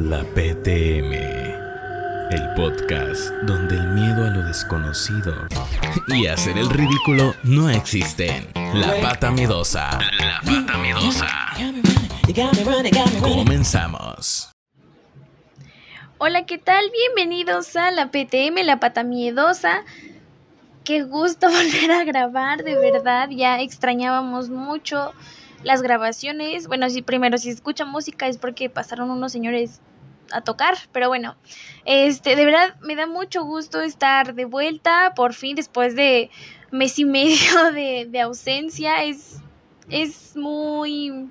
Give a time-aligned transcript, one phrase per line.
[0.00, 1.12] La PTM,
[2.32, 5.32] el podcast donde el miedo a lo desconocido
[6.08, 8.48] y hacer el ridículo no existen.
[8.74, 10.00] La pata miedosa.
[10.18, 11.28] La pata miedosa.
[13.20, 14.50] Comenzamos.
[16.18, 16.90] Hola, ¿qué tal?
[16.90, 19.84] Bienvenidos a la PTM, la pata miedosa.
[20.82, 23.28] Qué gusto volver a grabar, de verdad.
[23.30, 25.12] Ya extrañábamos mucho
[25.64, 26.68] las grabaciones.
[26.68, 29.80] Bueno, si primero si escucha música es porque pasaron unos señores
[30.30, 31.36] a tocar, pero bueno,
[31.84, 36.30] este, de verdad me da mucho gusto estar de vuelta, por fin, después de
[36.70, 39.40] mes y medio de, de ausencia, es,
[39.90, 41.30] es muy,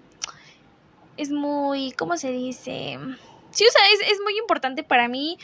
[1.18, 3.00] es muy, ¿cómo se dice?
[3.52, 5.38] Sí, o sea, es, es muy importante para mí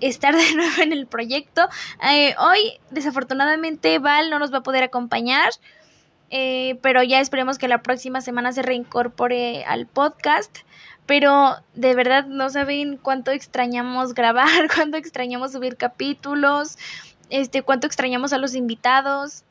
[0.00, 1.68] estar de nuevo en el proyecto.
[2.02, 5.50] Eh, hoy, desafortunadamente, Val no nos va a poder acompañar.
[6.30, 10.58] Eh, pero ya esperemos que la próxima semana se reincorpore al podcast.
[11.06, 16.78] Pero de verdad no saben cuánto extrañamos grabar, cuánto extrañamos subir capítulos,
[17.30, 19.44] este, cuánto extrañamos a los invitados.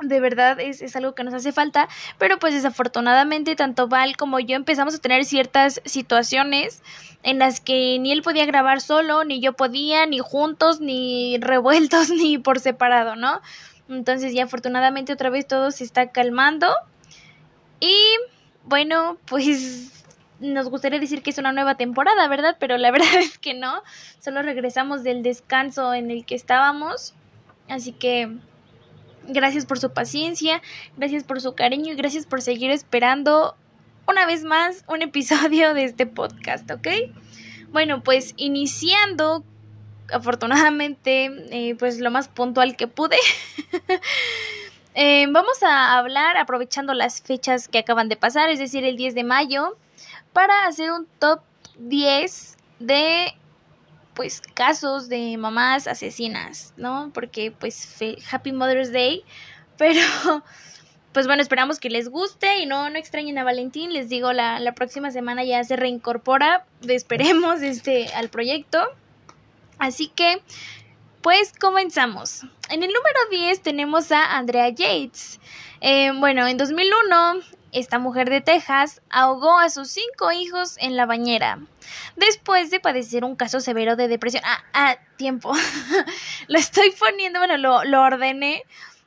[0.00, 4.40] De verdad es, es algo que nos hace falta, pero pues desafortunadamente tanto Val como
[4.40, 6.82] yo empezamos a tener ciertas situaciones
[7.22, 12.10] en las que ni él podía grabar solo, ni yo podía, ni juntos, ni revueltos,
[12.10, 13.40] ni por separado, ¿no?
[13.88, 16.68] Entonces ya afortunadamente otra vez todo se está calmando.
[17.80, 17.94] Y
[18.64, 20.04] bueno, pues
[20.40, 22.56] nos gustaría decir que es una nueva temporada, ¿verdad?
[22.58, 23.82] Pero la verdad es que no.
[24.20, 27.14] Solo regresamos del descanso en el que estábamos.
[27.68, 28.30] Así que
[29.26, 30.60] gracias por su paciencia,
[30.96, 33.56] gracias por su cariño y gracias por seguir esperando
[34.06, 36.88] una vez más un episodio de este podcast, ¿ok?
[37.70, 39.44] Bueno, pues iniciando
[40.12, 43.16] afortunadamente, eh, pues lo más puntual que pude.
[44.94, 49.14] eh, vamos a hablar aprovechando las fechas que acaban de pasar, es decir, el 10
[49.14, 49.76] de mayo,
[50.32, 51.40] para hacer un top
[51.78, 53.34] 10 de
[54.14, 57.10] pues casos de mamás asesinas, ¿no?
[57.12, 57.98] Porque pues
[58.30, 59.24] Happy Mother's Day,
[59.76, 60.00] pero
[61.12, 64.60] pues bueno, esperamos que les guste y no, no extrañen a Valentín, les digo, la,
[64.60, 68.78] la próxima semana ya se reincorpora, esperemos este al proyecto.
[69.78, 70.42] Así que,
[71.22, 72.42] pues comenzamos.
[72.70, 75.40] En el número 10 tenemos a Andrea Yates.
[75.80, 77.40] Eh, bueno, en 2001,
[77.72, 81.58] esta mujer de Texas ahogó a sus cinco hijos en la bañera.
[82.16, 84.42] Después de padecer un caso severo de depresión.
[84.46, 85.52] Ah, ah tiempo.
[86.48, 88.62] lo estoy poniendo, bueno, lo, lo ordené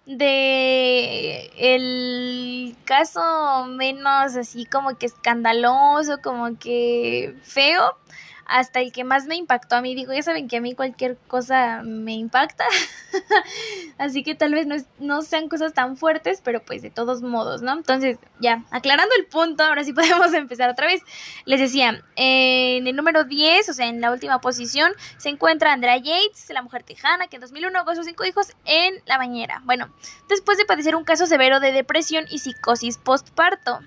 [0.07, 7.97] de el caso menos así como que escandaloso, como que feo
[8.47, 9.93] hasta el que más me impactó a mí.
[9.93, 12.65] Digo, ya saben que a mí cualquier cosa me impacta.
[13.97, 17.61] Así que tal vez no, no sean cosas tan fuertes, pero pues de todos modos,
[17.61, 17.73] ¿no?
[17.73, 21.01] Entonces, ya, aclarando el punto, ahora sí podemos empezar otra vez.
[21.45, 25.97] Les decía, en el número 10, o sea, en la última posición, se encuentra Andrea
[25.97, 29.61] Yates, la mujer tejana, que en 2001 con sus cinco hijos en la bañera.
[29.65, 29.93] Bueno,
[30.29, 33.79] después de padecer un caso severo de depresión y psicosis postparto.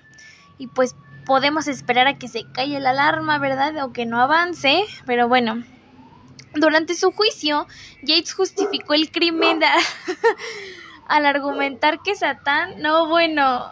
[0.57, 0.95] Y pues
[1.25, 3.83] podemos esperar a que se calle la alarma, ¿verdad?
[3.83, 5.63] O que no avance, pero bueno.
[6.53, 7.65] Durante su juicio,
[8.03, 9.61] Yates justificó el crimen
[11.07, 13.71] al argumentar que Satán, no, bueno,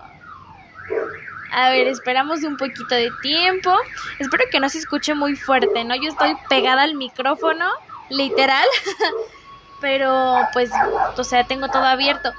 [1.51, 3.75] a ver, esperamos un poquito de tiempo.
[4.19, 5.95] Espero que no se escuche muy fuerte, ¿no?
[5.95, 7.65] Yo estoy pegada al micrófono,
[8.09, 8.65] literal.
[9.81, 10.71] Pero pues,
[11.17, 12.31] o sea, tengo todo abierto.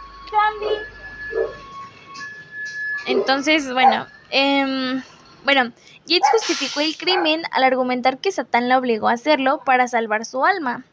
[3.06, 5.02] Entonces, bueno, eh,
[5.44, 5.72] bueno,
[6.06, 10.44] Yates justificó el crimen al argumentar que Satán la obligó a hacerlo para salvar su
[10.44, 10.84] alma,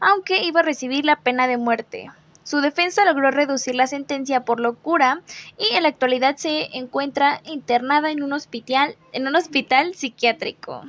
[0.00, 2.10] aunque iba a recibir la pena de muerte.
[2.44, 5.22] Su defensa logró reducir la sentencia por locura
[5.58, 10.84] y en la actualidad se encuentra internada en un hospital, en un hospital psiquiátrico.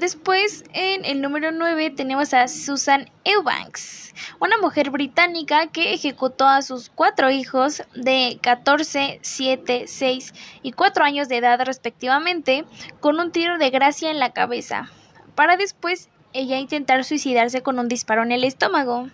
[0.00, 6.62] Después, en el número 9 tenemos a Susan Eubanks, una mujer británica que ejecutó a
[6.62, 12.64] sus cuatro hijos de 14, 7, 6 y 4 años de edad respectivamente
[13.00, 14.90] con un tiro de gracia en la cabeza,
[15.34, 19.10] para después ella intentar suicidarse con un disparo en el estómago.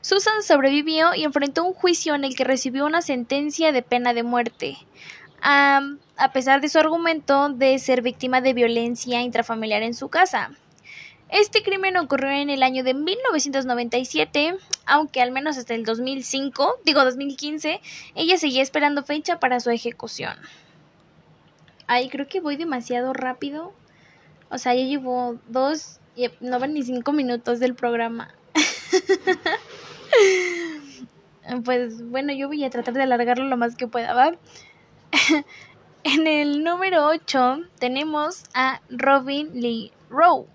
[0.00, 4.22] Susan sobrevivió y enfrentó un juicio en el que recibió una sentencia de pena de
[4.22, 4.78] muerte
[6.18, 10.50] a pesar de su argumento de ser víctima de violencia intrafamiliar en su casa.
[11.28, 14.56] Este crimen ocurrió en el año de 1997,
[14.86, 17.80] aunque al menos hasta el 2005, digo 2015,
[18.14, 20.36] ella seguía esperando fecha para su ejecución.
[21.86, 23.72] Ay, creo que voy demasiado rápido.
[24.50, 26.00] O sea, ya llevo dos,
[26.40, 28.34] no van ni cinco minutos del programa.
[31.64, 34.32] pues bueno, yo voy a tratar de alargarlo lo más que pueda, ¿va?
[36.04, 40.46] En el número 8 tenemos a Robin Lee Rowe.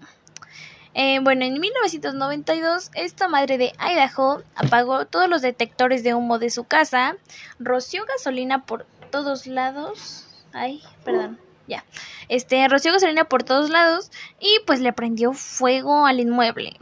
[0.94, 6.50] Eh, bueno, en 1992, esta madre de Idaho apagó todos los detectores de humo de
[6.50, 7.18] su casa,
[7.60, 10.26] roció gasolina por todos lados.
[10.54, 11.38] Ay, perdón,
[11.68, 11.84] ya.
[12.30, 16.78] Este, roció gasolina por todos lados y pues le prendió fuego al inmueble.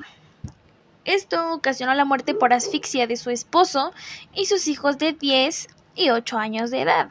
[1.03, 3.91] Esto ocasionó la muerte por asfixia de su esposo
[4.35, 7.09] y sus hijos de 10 y 8 años de edad.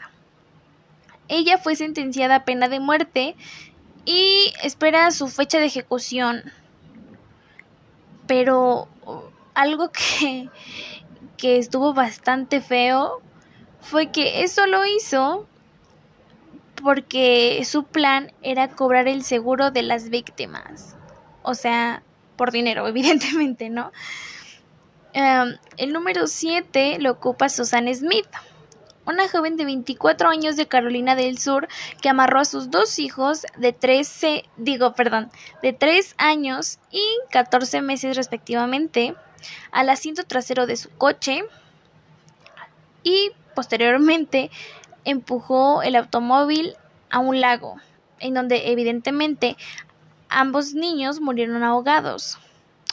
[1.31, 3.37] Ella fue sentenciada a pena de muerte
[4.05, 6.53] y espera su fecha de ejecución
[8.31, 8.87] pero
[9.55, 10.49] algo que,
[11.37, 13.21] que estuvo bastante feo
[13.81, 15.49] fue que eso lo hizo
[16.81, 20.97] porque su plan era cobrar el seguro de las víctimas.
[21.43, 22.05] O sea,
[22.37, 23.91] por dinero, evidentemente, ¿no?
[25.13, 28.29] Em, el número 7 lo ocupa Susan Smith
[29.07, 31.69] una joven de 24 años de Carolina del Sur
[32.01, 35.31] que amarró a sus dos hijos de 13, digo, perdón,
[35.63, 39.15] de 3 años y 14 meses respectivamente
[39.73, 41.45] al asiento trasero de su coche
[43.03, 44.51] y posteriormente
[45.05, 46.75] empujó el automóvil
[47.09, 47.77] a un lago,
[48.19, 49.57] en donde evidentemente
[50.29, 52.39] ambos niños murieron ahogados.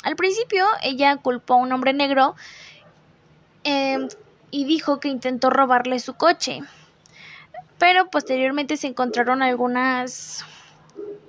[0.04, 2.36] Al principio ella culpó a un hombre negro
[3.64, 4.08] eh,
[4.52, 6.62] y dijo que intentó robarle su coche.
[7.78, 10.46] Pero posteriormente se encontraron algunas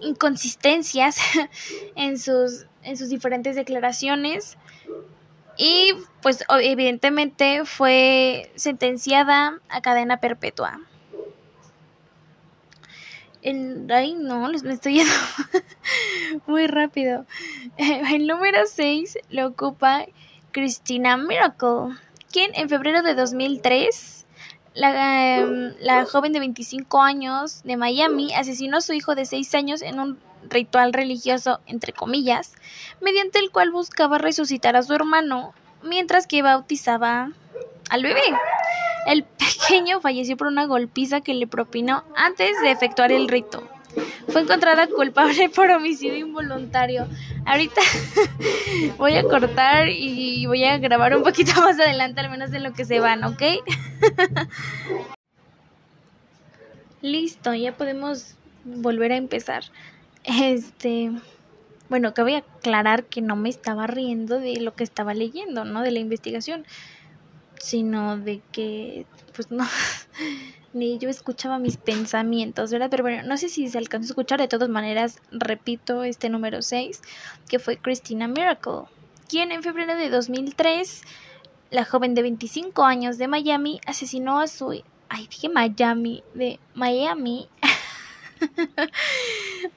[0.01, 1.19] inconsistencias
[1.97, 4.57] en sus, en sus diferentes declaraciones
[5.57, 5.93] y
[6.23, 10.81] pues evidentemente fue sentenciada a cadena perpetua.
[13.43, 15.13] El, ay, no, me estoy yendo
[16.47, 17.27] muy rápido.
[17.77, 20.07] El número 6 lo ocupa
[20.53, 21.97] Christina Miracle
[22.31, 24.27] quien en febrero de 2003
[24.75, 29.55] la, em, la, joven de 25 años de Miami asesinó a su hijo de 6
[29.55, 32.55] años en un ritual religioso, entre comillas,
[33.01, 35.53] mediante el cual buscaba resucitar a su hermano
[35.83, 37.33] mientras que bautizaba
[37.91, 38.23] al bebé.
[39.07, 39.25] El
[39.69, 43.67] pequeño falleció por una golpiza que le propinó antes de efectuar el rito.
[44.29, 47.07] Fue encontrada culpable por homicidio involuntario.
[47.47, 47.81] Ahorita
[48.99, 52.73] voy a cortar y voy a grabar un poquito más adelante, al menos de lo
[52.73, 53.43] que se van, ¿ok?
[57.01, 58.35] Listo, ya podemos
[58.65, 59.65] volver a empezar.
[60.25, 61.13] Este,
[61.89, 65.83] bueno, cabe aclarar que no me estaba riendo de lo que estaba leyendo, ¿no?
[65.83, 66.67] De la investigación,
[67.59, 69.67] sino de que, pues no,
[70.73, 72.91] ni yo escuchaba mis pensamientos, ¿verdad?
[72.91, 76.63] Pero bueno, no sé si se alcanzó a escuchar, de todas maneras, repito este número
[76.63, 77.01] 6,
[77.49, 78.83] que fue Christina Miracle,
[79.29, 81.03] quien en febrero de 2003,
[81.71, 84.83] la joven de 25 años de Miami, asesinó a su...
[85.11, 87.49] Ay, dije Miami, de Miami.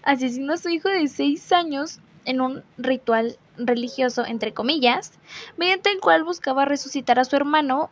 [0.03, 5.13] asesinó a su hijo de 6 años en un ritual religioso, entre comillas,
[5.57, 7.89] mediante el cual buscaba resucitar a su hermano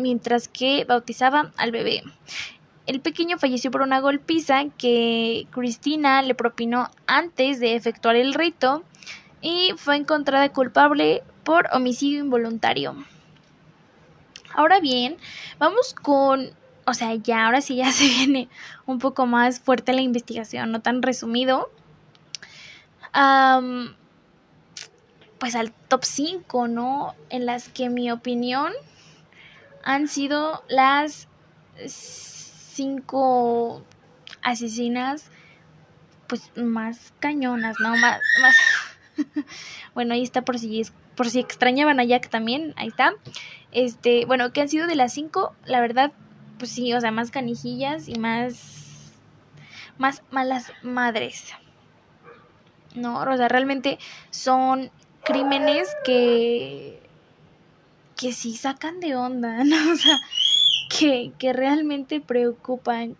[0.00, 2.02] mientras que bautizaba al bebé.
[2.86, 8.82] El pequeño falleció por una golpiza que Cristina le propinó antes de efectuar el rito
[9.40, 12.96] y fue encontrada culpable por homicidio involuntario.
[14.54, 15.16] Ahora bien,
[15.58, 16.50] vamos con,
[16.84, 18.48] o sea, ya ahora sí ya se viene
[18.86, 21.70] un poco más fuerte la investigación, no tan resumido.
[25.38, 27.14] pues al top 5, ¿no?
[27.30, 28.72] En las que mi opinión
[29.82, 31.28] han sido las
[31.86, 33.84] cinco
[34.42, 35.30] asesinas
[36.26, 37.90] pues más cañonas, ¿no?
[37.96, 38.20] Más,
[39.94, 40.82] bueno, ahí está por si
[41.16, 43.12] por si extrañaban a Jack también, ahí está.
[43.72, 46.12] Este, bueno, que han sido de las cinco, la verdad,
[46.58, 49.12] pues sí, o sea, más canijillas y más
[49.98, 51.52] más malas madres.
[52.94, 53.98] No, o sea, realmente
[54.30, 54.90] son
[55.24, 56.99] crímenes que
[58.20, 59.92] que sí sacan de onda, ¿no?
[59.92, 60.18] O sea,
[60.90, 63.16] que, que realmente preocupan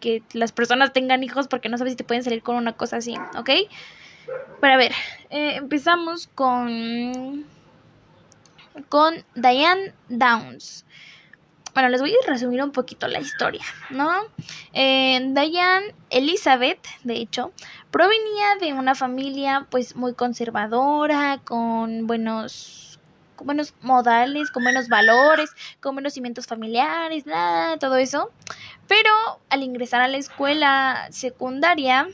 [0.00, 2.96] que las personas tengan hijos porque no sabes si te pueden salir con una cosa
[2.96, 3.50] así, ¿ok?
[4.60, 4.92] Pero a ver,
[5.30, 7.44] eh, empezamos con
[8.88, 10.84] con Diane Downs.
[11.72, 14.10] Bueno, les voy a resumir un poquito la historia, ¿no?
[14.72, 17.52] Eh, Diane Elizabeth, de hecho,
[17.90, 22.85] provenía de una familia pues muy conservadora, con buenos
[23.36, 25.50] con menos modales, con menos valores,
[25.80, 28.30] con menos cimientos familiares, nada, todo eso.
[28.88, 29.10] Pero
[29.50, 32.08] al ingresar a la escuela secundaria,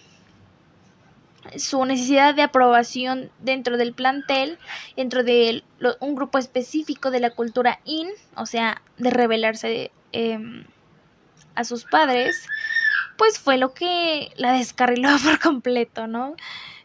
[1.57, 4.59] su necesidad de aprobación dentro del plantel,
[4.97, 5.64] dentro de
[6.00, 10.64] un grupo específico de la cultura in, o sea, de rebelarse em,
[11.55, 12.49] a sus padres,
[13.17, 16.35] pues fue lo que la descarriló por completo, ¿no?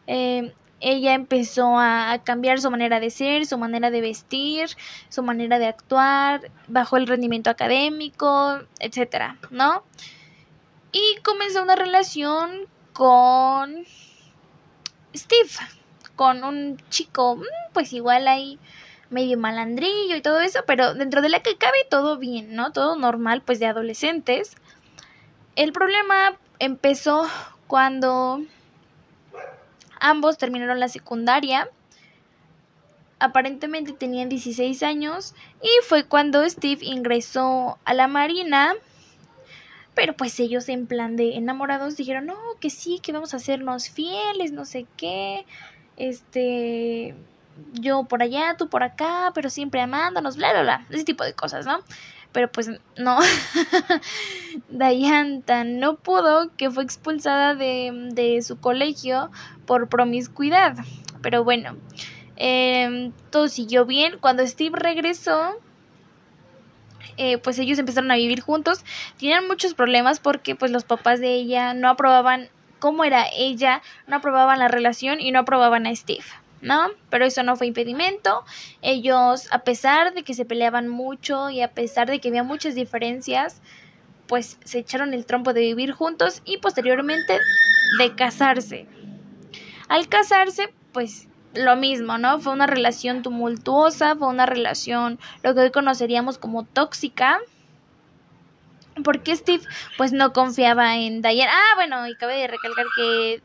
[0.06, 4.68] Eh, ella empezó a cambiar su manera de ser, su manera de vestir,
[5.08, 9.82] su manera de actuar, bajó el rendimiento académico, etcétera, ¿no?
[10.92, 13.84] Y comenzó una relación con
[15.14, 15.50] Steve,
[16.16, 18.58] con un chico, mm, pues igual ahí
[19.10, 22.72] medio malandrillo y todo eso, pero dentro de la que cabe todo bien, ¿no?
[22.72, 24.56] Todo normal, pues de adolescentes.
[25.56, 27.26] El problema empezó
[27.66, 28.42] cuando
[30.00, 31.68] ambos terminaron la secundaria.
[33.18, 38.74] Aparentemente tenían 16 años y fue cuando Steve ingresó a la marina.
[39.94, 43.90] Pero pues ellos en plan de enamorados dijeron, no, que sí, que vamos a hacernos
[43.90, 45.44] fieles, no sé qué.
[45.96, 47.16] Este,
[47.72, 50.86] yo por allá, tú por acá, pero siempre amándonos, bla, bla, bla.
[50.90, 51.80] Ese tipo de cosas, ¿no?
[52.32, 53.18] Pero pues no.
[54.68, 59.30] Diane no pudo que fue expulsada de, de su colegio
[59.66, 60.76] por promiscuidad.
[61.22, 61.76] Pero bueno,
[62.36, 64.18] eh, todo siguió bien.
[64.20, 65.58] Cuando Steve regresó,
[67.16, 68.84] eh, pues ellos empezaron a vivir juntos.
[69.18, 74.16] Tenían muchos problemas porque pues los papás de ella no aprobaban cómo era ella, no
[74.16, 76.24] aprobaban la relación y no aprobaban a Steve.
[76.60, 76.88] ¿No?
[77.10, 78.44] Pero eso no fue impedimento.
[78.82, 82.74] Ellos, a pesar de que se peleaban mucho y a pesar de que había muchas
[82.74, 83.60] diferencias,
[84.26, 87.40] pues se echaron el trompo de vivir juntos y posteriormente
[87.98, 88.86] de casarse.
[89.88, 92.38] Al casarse, pues lo mismo, ¿no?
[92.38, 97.38] Fue una relación tumultuosa, fue una relación, lo que hoy conoceríamos como tóxica.
[99.02, 99.62] Porque Steve,
[99.96, 101.50] pues no confiaba en Diane.
[101.50, 103.42] Ah, bueno, y cabe de recalcar que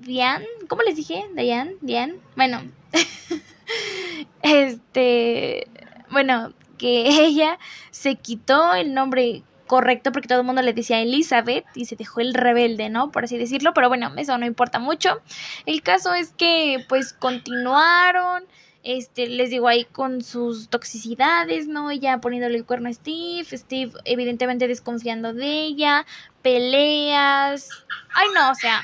[0.00, 1.24] Diane, ¿cómo les dije?
[1.34, 2.16] Diane, Diane.
[2.34, 2.62] Bueno,
[4.42, 5.68] este,
[6.10, 7.58] bueno, que ella
[7.90, 12.20] se quitó el nombre correcto porque todo el mundo le decía Elizabeth y se dejó
[12.20, 13.12] el rebelde, ¿no?
[13.12, 15.20] Por así decirlo, pero bueno, eso no importa mucho.
[15.66, 18.44] El caso es que pues continuaron,
[18.82, 21.90] este, les digo ahí con sus toxicidades, ¿no?
[21.90, 26.06] Ella poniéndole el cuerno a Steve, Steve evidentemente desconfiando de ella,
[26.42, 27.68] peleas,
[28.14, 28.82] ay no, o sea,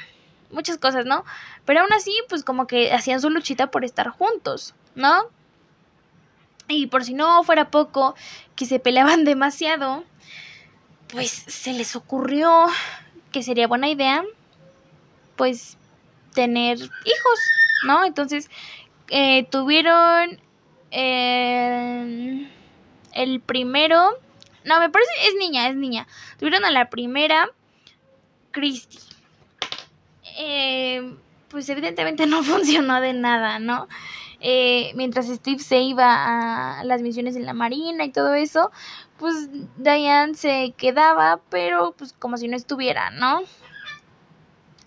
[0.50, 1.24] muchas cosas, ¿no?
[1.64, 5.28] Pero aún así, pues como que hacían su luchita por estar juntos, ¿no?
[6.68, 8.14] Y por si no fuera poco,
[8.54, 10.04] que se peleaban demasiado,
[11.08, 12.66] pues se les ocurrió
[13.32, 14.24] que sería buena idea,
[15.36, 15.76] pues,
[16.34, 17.40] tener hijos,
[17.84, 18.04] ¿no?
[18.04, 18.50] Entonces,
[19.08, 20.40] eh, tuvieron
[20.90, 22.50] eh,
[23.12, 24.18] el primero,
[24.64, 26.06] no, me parece, es niña, es niña.
[26.38, 27.50] Tuvieron a la primera,
[28.52, 29.15] Christy
[30.36, 31.16] eh,
[31.48, 33.88] pues evidentemente no funcionó de nada, ¿no?
[34.40, 38.70] Eh, mientras Steve se iba a las misiones en la marina y todo eso,
[39.18, 43.40] pues Diane se quedaba, pero pues como si no estuviera, ¿no?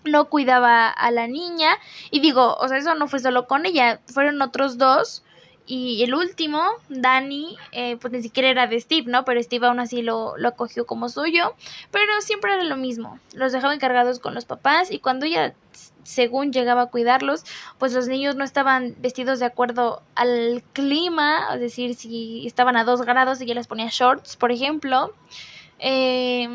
[0.04, 1.76] No cuidaba a la niña
[2.10, 5.24] y digo, o sea, eso no fue solo con ella, fueron otros dos
[5.72, 9.24] y el último, Danny, eh, pues ni siquiera era de Steve, ¿no?
[9.24, 11.54] Pero Steve aún así lo, lo acogió como suyo.
[11.92, 13.20] Pero siempre era lo mismo.
[13.34, 15.54] Los dejaba encargados con los papás y cuando ella,
[16.02, 17.44] según llegaba a cuidarlos,
[17.78, 21.54] pues los niños no estaban vestidos de acuerdo al clima.
[21.54, 25.14] Es decir, si estaban a dos grados y ella les ponía shorts, por ejemplo.
[25.78, 26.48] Eh,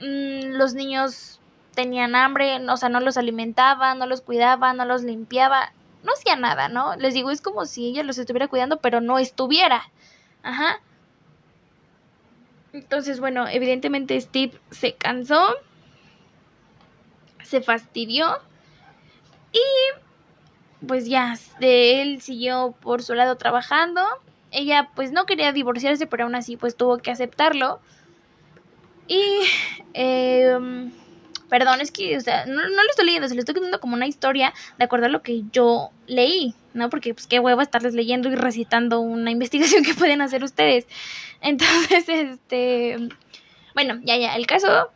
[0.00, 1.38] mm, los niños
[1.76, 5.72] tenían hambre, o sea, no los alimentaba, no los cuidaba, no los limpiaba
[6.02, 6.96] no hacía nada, ¿no?
[6.96, 9.90] Les digo, es como si ella los estuviera cuidando, pero no estuviera.
[10.42, 10.80] Ajá.
[12.72, 15.56] Entonces, bueno, evidentemente Steve se cansó,
[17.42, 18.38] se fastidió
[19.52, 24.02] y pues ya, él siguió por su lado trabajando.
[24.50, 27.80] Ella pues no quería divorciarse, pero aún así pues tuvo que aceptarlo.
[29.06, 29.22] Y
[29.94, 30.58] eh,
[31.52, 33.94] Perdón, es que, o sea, no, no lo estoy leyendo, se lo estoy contando como
[33.94, 36.88] una historia de acuerdo a lo que yo leí, ¿no?
[36.88, 40.86] Porque, pues, qué hueva estarles leyendo y recitando una investigación que pueden hacer ustedes.
[41.42, 42.96] Entonces, este.
[43.74, 44.90] Bueno, ya, ya, el caso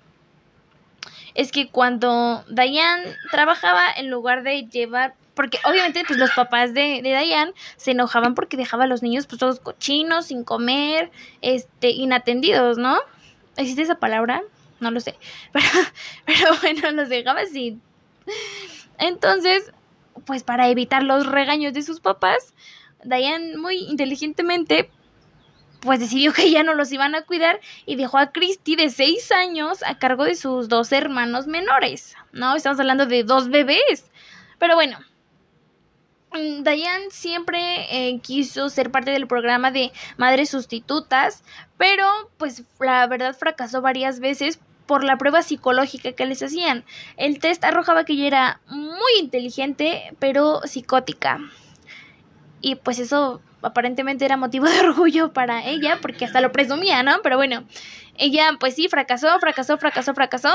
[1.35, 7.03] es que cuando Diane trabajaba, en lugar de llevar porque obviamente pues los papás de,
[7.03, 11.11] de Diane se enojaban porque dejaba a los niños pues todos cochinos, sin comer,
[11.43, 12.99] este, inatendidos, ¿no?
[13.59, 14.43] ¿Existe esa palabra?
[14.81, 15.17] No lo sé.
[16.27, 17.79] Pero, bueno, los dejaba así.
[18.99, 19.73] Entonces,
[20.25, 22.55] pues para evitar los regaños de sus papás,
[23.05, 24.91] Diane muy inteligentemente
[25.81, 29.31] pues decidió que ya no los iban a cuidar y dejó a Christy de 6
[29.33, 32.17] años a cargo de sus dos hermanos menores.
[32.33, 34.11] No, estamos hablando de dos bebés.
[34.59, 34.99] Pero bueno,
[36.33, 41.45] Diane siempre eh, quiso ser parte del programa de madres sustitutas,
[41.79, 42.07] pero
[42.37, 46.85] pues la verdad fracasó varias veces por la prueba psicológica que les hacían.
[47.17, 51.41] El test arrojaba que ella era muy inteligente, pero psicótica.
[52.61, 57.21] Y pues eso aparentemente era motivo de orgullo para ella, porque hasta lo presumía, ¿no?
[57.23, 57.65] Pero bueno,
[58.17, 60.51] ella pues sí, fracasó, fracasó, fracasó, fracasó.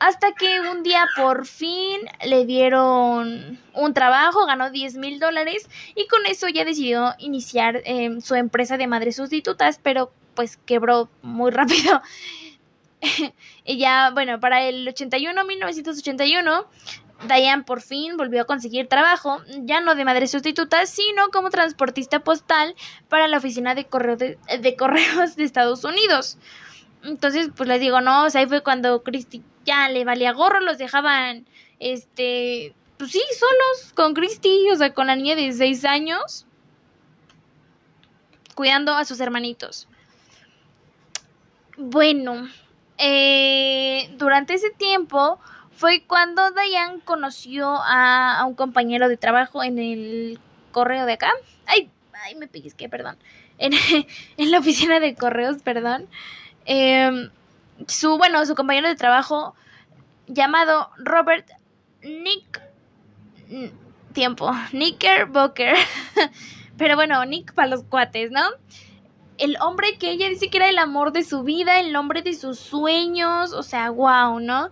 [0.00, 6.06] Hasta que un día por fin le dieron un trabajo, ganó 10 mil dólares y
[6.08, 11.50] con eso ya decidió iniciar em, su empresa de madres sustitutas, pero pues quebró muy
[11.52, 12.02] rápido.
[13.64, 16.66] ella, bueno, para el 81, 1981,
[17.28, 22.20] Diane por fin volvió a conseguir trabajo, ya no de madre sustituta, sino como transportista
[22.20, 22.74] postal
[23.08, 26.38] para la oficina de, correo de, correos de Estados Unidos.
[27.02, 30.60] Entonces, pues les digo, no, o sea, ahí fue cuando Christy ya le valía gorro,
[30.60, 31.46] los dejaban,
[31.78, 36.46] este, pues sí, solos con Christy, o sea, con la niña de 6 años,
[38.54, 39.88] cuidando a sus hermanitos.
[41.76, 42.48] Bueno,
[42.98, 45.40] eh, durante ese tiempo
[45.72, 50.38] fue cuando Diane conoció a, un compañero de trabajo en el
[50.72, 51.30] correo de acá.
[51.66, 51.90] Ay,
[52.24, 53.16] ay, me pellizqué, perdón.
[53.58, 53.72] En,
[54.36, 56.08] en la oficina de correos, perdón.
[56.64, 57.30] Em,
[57.86, 59.54] su, bueno, su compañero de trabajo
[60.26, 61.48] llamado Robert
[62.02, 62.62] Nick.
[64.12, 64.52] Tiempo.
[64.70, 65.76] Knickerbocker.
[66.78, 68.42] Pero bueno, Nick para los cuates, ¿no?
[69.38, 72.34] El hombre que ella dice que era el amor de su vida, el hombre de
[72.34, 74.70] sus sueños, o sea, wow, ¿no?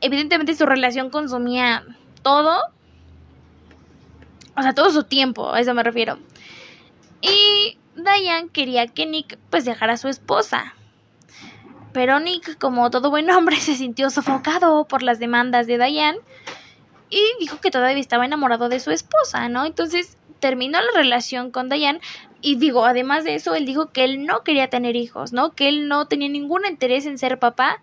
[0.00, 1.84] evidentemente su relación consumía
[2.22, 2.58] todo.
[4.56, 6.18] O sea, todo su tiempo, a eso me refiero.
[7.20, 10.74] Y Diane quería que Nick pues dejara a su esposa.
[11.92, 16.18] Pero Nick, como todo buen hombre, se sintió sofocado por las demandas de Diane
[17.08, 19.66] y dijo que todavía estaba enamorado de su esposa, ¿no?
[19.66, 22.00] Entonces terminó la relación con Diane
[22.42, 25.52] y digo, además de eso, él dijo que él no quería tener hijos, ¿no?
[25.52, 27.82] Que él no tenía ningún interés en ser papá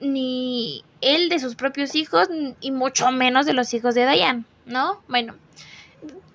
[0.00, 2.28] ni él de sus propios hijos
[2.60, 5.00] y mucho menos de los hijos de Diane, ¿no?
[5.08, 5.34] Bueno,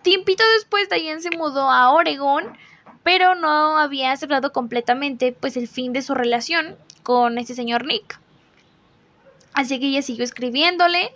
[0.01, 2.57] tiempito después Diane se mudó a Oregón,
[3.03, 8.19] pero no había aceptado completamente pues el fin de su relación con este señor Nick.
[9.53, 11.11] Así que ella siguió escribiéndole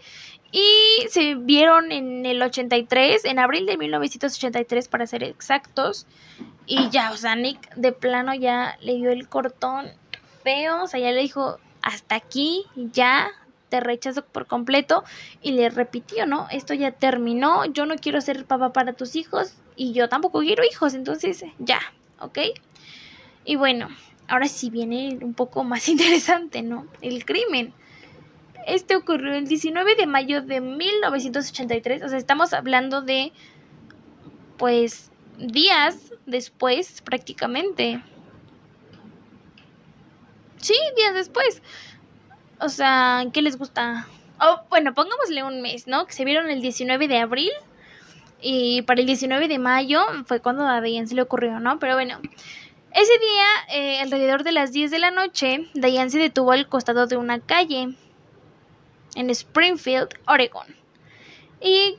[0.54, 6.06] y se vieron en el 83, en abril de 1983 para ser exactos.
[6.68, 9.88] Y ya, o sea, Nick de plano ya le dio el cortón
[10.44, 13.32] feo, o sea, ya le dijo, hasta aquí ya
[13.70, 15.04] te rechazo por completo
[15.42, 16.48] y le repitió, ¿no?
[16.52, 20.64] Esto ya terminó, yo no quiero ser papá para tus hijos y yo tampoco quiero
[20.64, 21.80] hijos, entonces ya,
[22.20, 22.38] ¿ok?
[23.44, 23.90] Y bueno,
[24.28, 26.86] ahora sí viene un poco más interesante, ¿no?
[27.02, 27.74] El crimen.
[28.68, 33.32] Este ocurrió el 19 de mayo de 1983, o sea, estamos hablando de,
[34.58, 38.02] pues, días después prácticamente.
[40.58, 41.62] Sí, días después.
[42.60, 44.08] O sea, ¿qué les gusta?
[44.40, 46.06] Oh, bueno, pongámosle un mes, ¿no?
[46.06, 47.52] Que se vieron el 19 de abril.
[48.42, 51.80] Y para el 19 de mayo fue cuando a Diane se le ocurrió, ¿no?
[51.80, 52.20] Pero bueno,
[52.94, 57.08] ese día, eh, alrededor de las 10 de la noche, Diane se detuvo al costado
[57.08, 57.96] de una calle
[59.16, 60.68] en Springfield, Oregon.
[61.62, 61.98] Y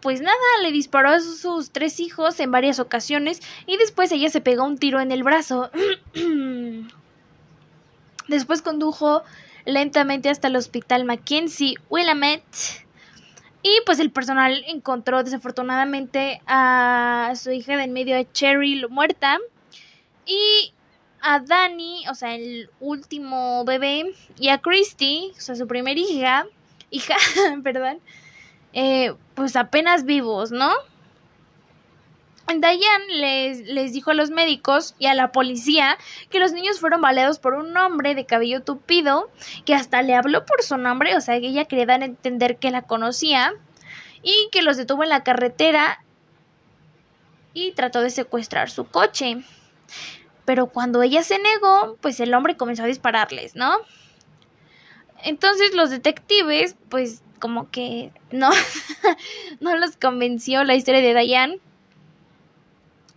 [0.00, 4.40] pues nada, le disparó a sus tres hijos en varias ocasiones y después ella se
[4.40, 5.70] pegó un tiro en el brazo.
[8.28, 9.22] Después condujo
[9.64, 12.86] lentamente hasta el hospital Mackenzie Willamette.
[13.62, 19.38] Y pues el personal encontró desafortunadamente a su hija de en medio Cherry muerta.
[20.26, 20.72] Y
[21.28, 26.46] a Danny, o sea, el último bebé, y a Christy, o sea, su primera hija,
[26.88, 27.16] hija,
[27.62, 28.00] perdón,
[28.72, 30.72] eh, pues apenas vivos, ¿no?
[32.46, 35.98] Diane les, les, dijo a los médicos y a la policía
[36.30, 39.30] que los niños fueron baleados por un hombre de cabello tupido
[39.66, 42.56] que hasta le habló por su nombre, o sea que ella quería dar a entender
[42.56, 43.52] que la conocía
[44.22, 46.02] y que los detuvo en la carretera
[47.52, 49.44] y trató de secuestrar su coche.
[50.48, 53.70] Pero cuando ella se negó, pues el hombre comenzó a dispararles, ¿no?
[55.22, 58.48] Entonces los detectives, pues como que no,
[59.60, 61.60] no los convenció la historia de Diane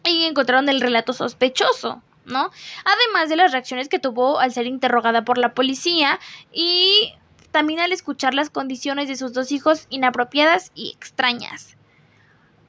[0.04, 2.52] y encontraron el relato sospechoso, ¿no?
[2.84, 6.20] Además de las reacciones que tuvo al ser interrogada por la policía
[6.52, 7.14] y
[7.52, 11.78] también al escuchar las condiciones de sus dos hijos inapropiadas y extrañas.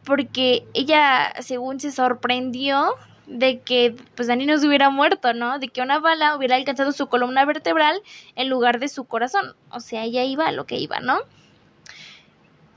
[0.04, 2.96] Porque ella, según se sorprendió
[3.26, 5.58] de que pues Dani no hubiera muerto, ¿no?
[5.58, 8.02] De que una bala hubiera alcanzado su columna vertebral
[8.36, 9.54] en lugar de su corazón.
[9.70, 11.20] O sea, ella iba a lo que iba, ¿no?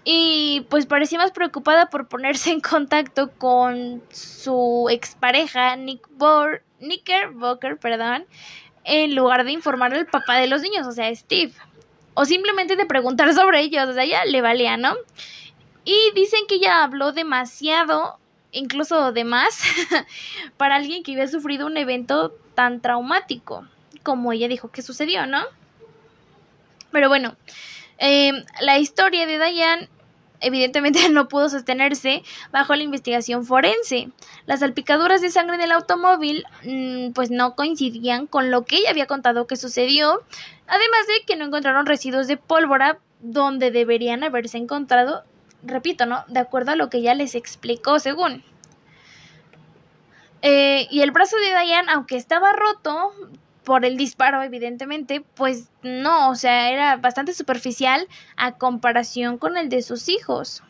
[0.08, 6.08] y pues parecía más preocupada por ponerse en contacto con su expareja Nick
[6.79, 8.25] Knickerbocker, perdón,
[8.84, 11.53] en lugar de informar al papá de los niños, o sea, Steve.
[12.13, 14.95] O simplemente de preguntar sobre ellos, o sea, ya le valía, ¿no?
[15.84, 18.19] Y dicen que ella habló demasiado,
[18.55, 19.61] incluso de más,
[20.57, 23.67] para alguien que había sufrido un evento tan traumático
[24.05, 25.43] como ella dijo que sucedió, ¿no?
[26.91, 27.35] Pero bueno,
[27.97, 29.89] eh, la historia de Diane
[30.39, 34.09] evidentemente no pudo sostenerse bajo la investigación forense.
[34.45, 38.91] Las salpicaduras de sangre en el automóvil mm, pues no coincidían con lo que ella
[38.91, 40.21] había contado que sucedió,
[40.67, 45.23] además de que no encontraron residuos de pólvora donde deberían haberse encontrado,
[45.65, 46.23] repito, ¿no?
[46.28, 48.43] De acuerdo a lo que ella les explicó según.
[50.41, 53.13] Eh, y el brazo de Diane, aunque estaba roto,
[53.65, 59.67] por el disparo, evidentemente, pues no, o sea, era bastante superficial a comparación con el
[59.67, 60.63] de sus hijos.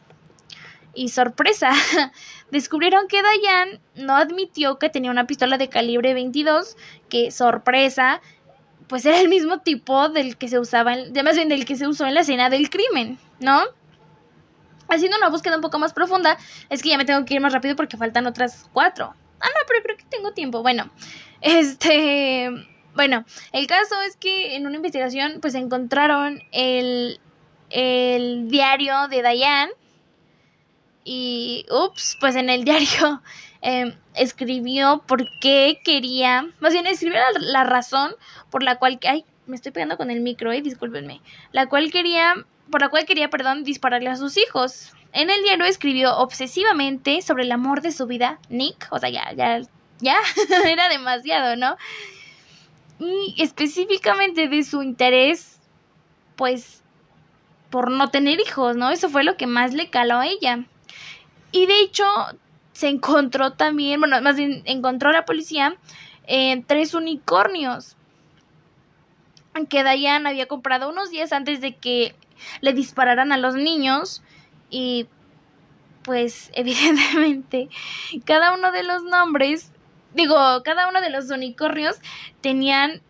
[0.95, 1.71] Y sorpresa,
[2.51, 6.77] descubrieron que Dayan no admitió que tenía una pistola de calibre 22,
[7.09, 8.21] que sorpresa,
[8.87, 12.05] pues era el mismo tipo del que se usaba, más bien del que se usó
[12.07, 13.61] en la escena del crimen, ¿no?
[14.89, 16.37] Haciendo una búsqueda un poco más profunda,
[16.69, 19.13] es que ya me tengo que ir más rápido porque faltan otras cuatro.
[19.39, 20.61] Ah, no, pero creo que tengo tiempo.
[20.61, 20.89] Bueno,
[21.41, 22.49] este
[22.95, 27.19] bueno, el caso es que en una investigación pues encontraron el,
[27.69, 29.71] el diario de Diane
[31.03, 33.21] y, ups, pues en el diario
[33.61, 38.15] em, escribió por qué quería, más bien escribió la, razón
[38.49, 41.21] por la cual, ay, me estoy pegando con el micro, eh, discúlpenme,
[41.51, 42.33] la cual quería,
[42.71, 44.93] por la cual quería, perdón, dispararle a sus hijos.
[45.13, 49.31] En el diario escribió obsesivamente sobre el amor de su vida, Nick, o sea, ya,
[49.33, 49.61] ya,
[49.99, 50.17] ya,
[50.65, 51.77] era demasiado, ¿no?
[52.99, 55.59] y específicamente de su interés,
[56.35, 56.81] pues,
[57.69, 58.89] por no tener hijos, ¿no?
[58.89, 60.65] Eso fue lo que más le caló a ella.
[61.51, 62.05] Y de hecho,
[62.71, 65.75] se encontró también, bueno, más bien encontró la policía
[66.27, 67.95] eh, tres unicornios
[69.69, 72.13] que Diane había comprado unos días antes de que
[72.61, 74.23] le dispararan a los niños
[74.69, 75.07] y
[76.03, 77.69] pues evidentemente
[78.25, 79.71] cada uno de los nombres
[80.15, 81.97] digo, cada uno de los unicornios
[82.41, 83.01] tenían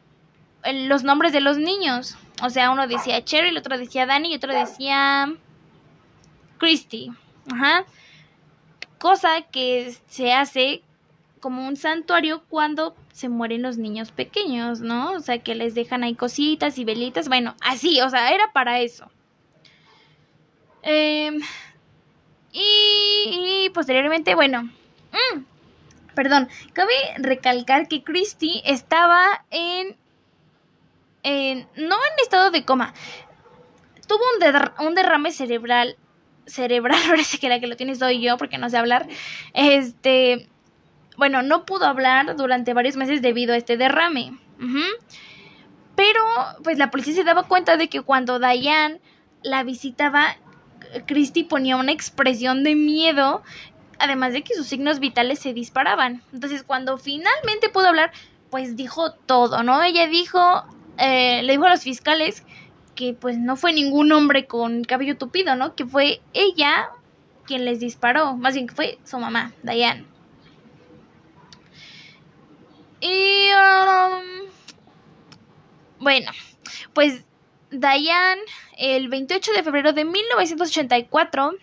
[0.65, 2.17] los nombres de los niños.
[2.41, 5.31] O sea, uno decía Cherry, el otro decía Danny y otro decía
[6.57, 7.11] Christy.
[7.53, 7.85] Ajá.
[8.97, 10.81] Cosa que se hace
[11.39, 15.11] como un santuario cuando se mueren los niños pequeños, ¿no?
[15.11, 17.27] O sea, que les dejan ahí cositas y velitas.
[17.29, 19.09] Bueno, así, o sea, era para eso.
[20.85, 21.41] Em,
[22.53, 25.43] y, posteriormente, bueno, mm,
[26.15, 29.97] Perdón, cabe recalcar que Christy estaba en,
[31.23, 32.93] no en estado de coma.
[34.07, 34.21] Tuvo
[34.79, 35.97] un, derrame cerebral
[36.47, 39.07] cerebral, sí que la que lo tiene soy yo porque no sé hablar.
[39.53, 40.47] Este,
[41.17, 44.39] bueno, no pudo hablar durante varios meses debido a este derrame.
[45.95, 46.21] Pero,
[46.63, 49.01] pues la policía se daba cuenta de que cuando Diane
[49.43, 50.37] la visitaba,
[51.05, 53.43] Christy ponía una expresión de miedo
[53.99, 56.21] además de que sus signos vitales se disparaban.
[56.33, 58.11] Entonces, cuando finalmente pudo hablar,
[58.49, 59.81] pues dijo todo, ¿no?
[59.83, 60.65] Ella dijo,
[60.97, 62.43] eh, le dijo a los fiscales
[62.95, 65.75] que pues no fue ningún hombre con cabello tupido, ¿no?
[65.75, 66.89] Que fue ella
[67.45, 70.05] quien les disparó, más bien que fue su mamá, Diane.
[73.01, 74.49] Y um,
[75.99, 76.31] bueno,
[76.93, 77.23] pues
[77.71, 78.41] Diane,
[78.77, 81.55] el 28 de febrero de 1984,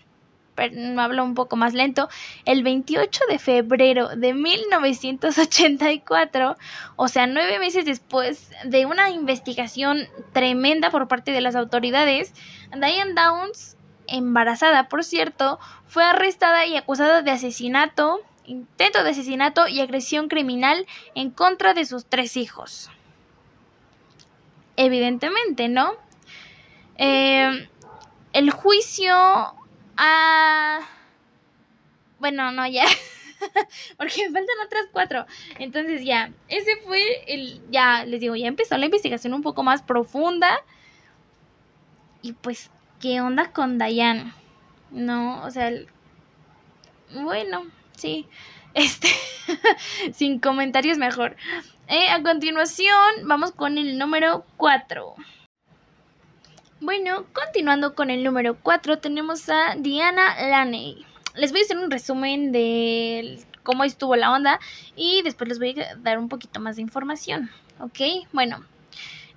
[0.71, 2.09] no hablo un poco más lento,
[2.45, 6.57] el 28 de febrero de 1984,
[6.95, 12.33] o sea, nueve meses después de una investigación tremenda por parte de las autoridades,
[12.71, 19.79] Diane Downs, embarazada por cierto, fue arrestada y acusada de asesinato, intento de asesinato y
[19.79, 20.85] agresión criminal
[21.15, 22.89] en contra de sus tres hijos.
[24.75, 25.93] Evidentemente, ¿no?
[26.97, 27.67] Eh,
[28.33, 29.13] el juicio
[29.97, 30.81] Ah.
[32.19, 32.85] Bueno, no, ya.
[33.97, 35.25] Porque me faltan otras cuatro.
[35.59, 37.61] Entonces ya, ese fue el...
[37.69, 40.61] Ya, les digo, ya empezó la investigación un poco más profunda.
[42.21, 44.33] Y pues, ¿qué onda con Dayan?
[44.91, 45.71] No, o sea,
[47.13, 47.65] bueno,
[47.97, 48.27] sí.
[48.73, 49.09] Este,
[50.13, 51.35] sin comentarios mejor.
[51.87, 55.15] Eh, a continuación, vamos con el número 4.
[56.79, 61.05] Bueno, continuando con el número 4 tenemos a Diana Laney.
[61.35, 64.59] Les voy a hacer un resumen de cómo estuvo la onda
[64.95, 67.49] y después les voy a dar un poquito más de información.
[67.79, 68.27] ¿Ok?
[68.33, 68.65] Bueno,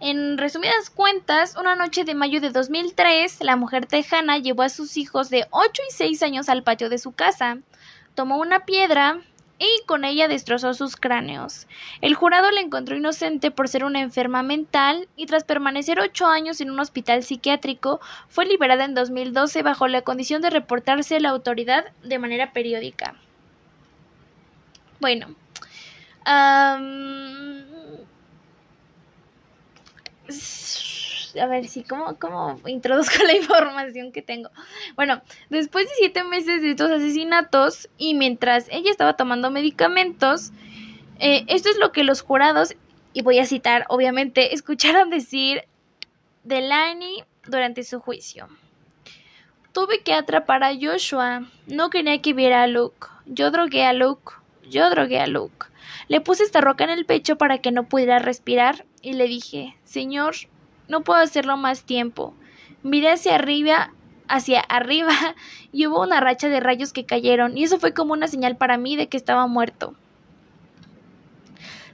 [0.00, 4.96] en resumidas cuentas, una noche de mayo de 2003, la mujer tejana llevó a sus
[4.96, 7.58] hijos de 8 y 6 años al patio de su casa.
[8.16, 9.20] Tomó una piedra
[9.58, 11.66] y con ella destrozó sus cráneos.
[12.00, 16.60] El jurado la encontró inocente por ser una enferma mental y tras permanecer ocho años
[16.62, 21.28] en un hospital psiquiátrico fue liberada en 2012 bajo la condición de reportarse a la
[21.28, 23.14] autoridad de manera periódica.
[24.98, 25.34] Bueno,
[31.40, 34.50] a ver si, ¿cómo, ¿cómo introduzco la información que tengo?
[34.94, 40.52] Bueno, después de siete meses de estos asesinatos y mientras ella estaba tomando medicamentos,
[41.18, 42.74] eh, esto es lo que los jurados,
[43.12, 45.64] y voy a citar, obviamente, escucharon decir
[46.44, 48.48] de Lani durante su juicio.
[49.72, 51.42] Tuve que atrapar a Joshua.
[51.66, 53.08] No quería que viera a Luke.
[53.26, 54.32] Yo drogué a Luke.
[54.70, 55.66] Yo drogué a Luke.
[56.08, 59.76] Le puse esta roca en el pecho para que no pudiera respirar y le dije,
[59.84, 60.34] Señor,
[60.88, 62.34] no puedo hacerlo más tiempo.
[62.82, 63.92] Miré hacia arriba,
[64.28, 65.12] hacia arriba
[65.72, 68.76] y hubo una racha de rayos que cayeron y eso fue como una señal para
[68.76, 69.94] mí de que estaba muerto.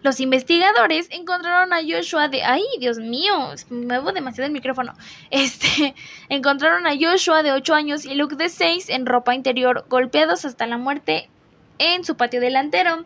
[0.02, 2.42] Los investigadores encontraron a Joshua de...
[2.42, 3.32] ¡Ay, Dios mío!
[3.70, 4.94] Me muevo demasiado el micrófono.
[5.30, 5.94] Este...
[6.28, 10.66] Encontraron a Joshua de 8 años y Luke de 6 en ropa interior, golpeados hasta
[10.66, 11.28] la muerte
[11.78, 13.04] en su patio delantero.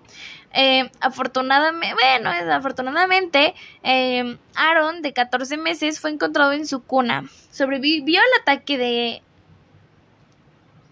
[0.59, 7.29] Eh, afortunadamente, bueno, afortunadamente, eh, Aaron, de 14 meses, fue encontrado en su cuna.
[7.51, 9.23] Sobrevivió al ataque de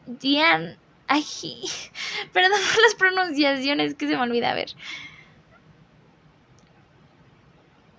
[0.04, 0.76] Diane.
[1.06, 1.24] Ay,
[2.34, 4.68] perdón las pronunciaciones que se me olvida a ver.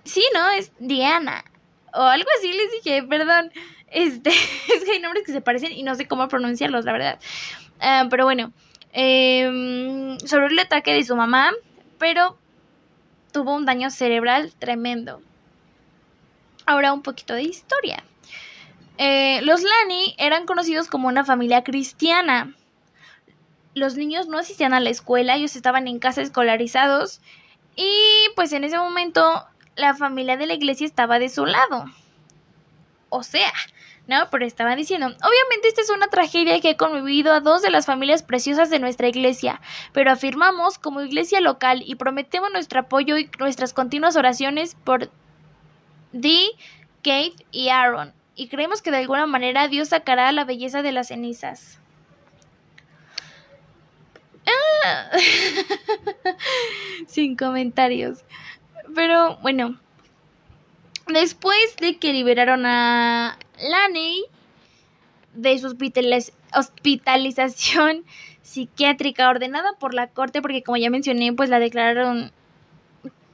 [0.04, 0.48] Sí, ¿no?
[0.50, 1.44] Es Diana.
[1.92, 3.50] O algo así les dije, perdón.
[3.90, 4.30] Este,
[4.74, 7.18] es que hay nombres que se parecen y no sé cómo pronunciarlos, la verdad.
[7.80, 8.52] Ah, pero bueno,
[8.98, 11.52] eh, sobre el ataque de su mamá,
[11.98, 12.38] pero
[13.30, 15.20] tuvo un daño cerebral tremendo.
[16.64, 18.02] Ahora un poquito de historia.
[18.96, 22.54] Eh, los Lani eran conocidos como una familia cristiana.
[23.74, 27.20] Los niños no asistían a la escuela, ellos estaban en casa escolarizados
[27.76, 27.90] y
[28.34, 31.84] pues en ese momento la familia de la iglesia estaba de su lado.
[33.10, 33.52] O sea,
[34.06, 34.28] ¿no?
[34.30, 37.86] Pero estaba diciendo, obviamente esta es una tragedia que ha convivido a dos de las
[37.86, 39.60] familias preciosas de nuestra iglesia,
[39.92, 45.10] pero afirmamos como iglesia local y prometemos nuestro apoyo y nuestras continuas oraciones por
[46.12, 46.50] Dee,
[47.02, 51.08] Kate y Aaron, y creemos que de alguna manera Dios sacará la belleza de las
[51.08, 51.80] cenizas.
[54.84, 55.10] Ah.
[57.08, 58.24] Sin comentarios.
[58.94, 59.80] Pero bueno,
[61.08, 64.24] después de que liberaron a Laney
[65.34, 65.66] de su
[66.54, 68.04] hospitalización
[68.42, 72.32] psiquiátrica ordenada por la corte porque como ya mencioné pues la declararon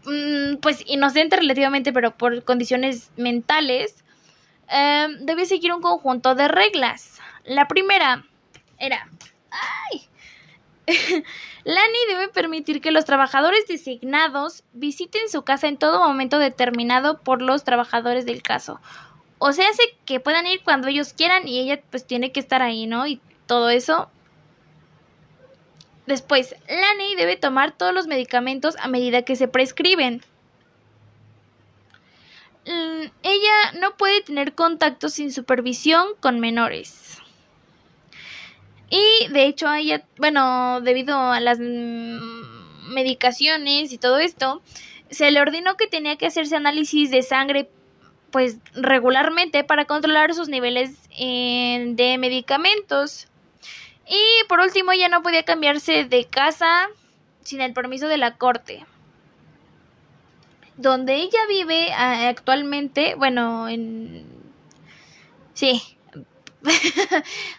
[0.04, 4.04] mm, pues inocente relativamente pero por condiciones mentales
[4.70, 7.20] eh, debe seguir un conjunto de reglas.
[7.44, 8.24] La primera
[8.78, 9.08] era
[9.50, 10.08] ay
[11.64, 17.40] Lani debe permitir que los trabajadores designados visiten su casa en todo momento determinado por
[17.40, 18.80] los trabajadores del caso
[19.44, 22.62] o sea, hace que puedan ir cuando ellos quieran y ella pues tiene que estar
[22.62, 23.09] ahí, ¿no?
[23.09, 24.09] Y todo eso.
[26.07, 30.22] Después, Lani debe tomar todos los medicamentos a medida que se prescriben.
[32.66, 37.18] Mm, ella no puede tener contacto sin supervisión con menores.
[38.90, 44.62] Y de hecho, ella, bueno, debido a las mm, medicaciones y todo esto,
[45.11, 47.68] se le ordenó que tenía que hacerse análisis de sangre
[48.32, 53.28] pues regularmente para controlar sus niveles eh, de medicamentos.
[54.08, 56.88] Y por último ya no podía cambiarse de casa
[57.42, 58.84] sin el permiso de la corte.
[60.76, 64.26] Donde ella vive actualmente, bueno, en...
[65.54, 65.82] Sí,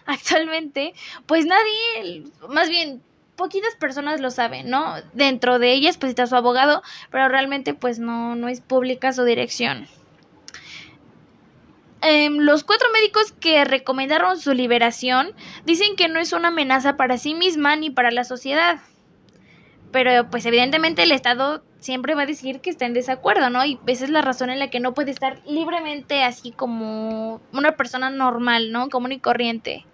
[0.06, 0.94] actualmente,
[1.26, 3.02] pues nadie, más bien
[3.36, 4.96] poquitas personas lo saben, ¿no?
[5.12, 9.24] Dentro de ellas pues está su abogado, pero realmente pues no, no es pública su
[9.24, 9.86] dirección.
[12.06, 15.32] Em, los cuatro médicos que recomendaron su liberación
[15.64, 18.80] dicen que no es una amenaza para sí misma ni para la sociedad.
[19.90, 23.64] Pero pues evidentemente el Estado siempre va a decir que está en desacuerdo, ¿no?
[23.64, 27.72] Y esa es la razón en la que no puede estar libremente así como una
[27.72, 28.90] persona normal, ¿no?
[28.90, 29.86] Común y corriente.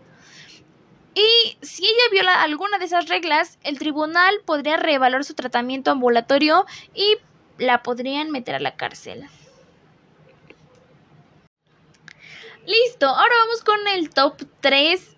[1.14, 6.66] Y si ella viola alguna de esas reglas, el tribunal podría reevaluar su tratamiento ambulatorio
[6.92, 7.18] y
[7.59, 9.29] la podrían meter a la cárcel.
[12.70, 15.16] Listo, ahora vamos con el top 3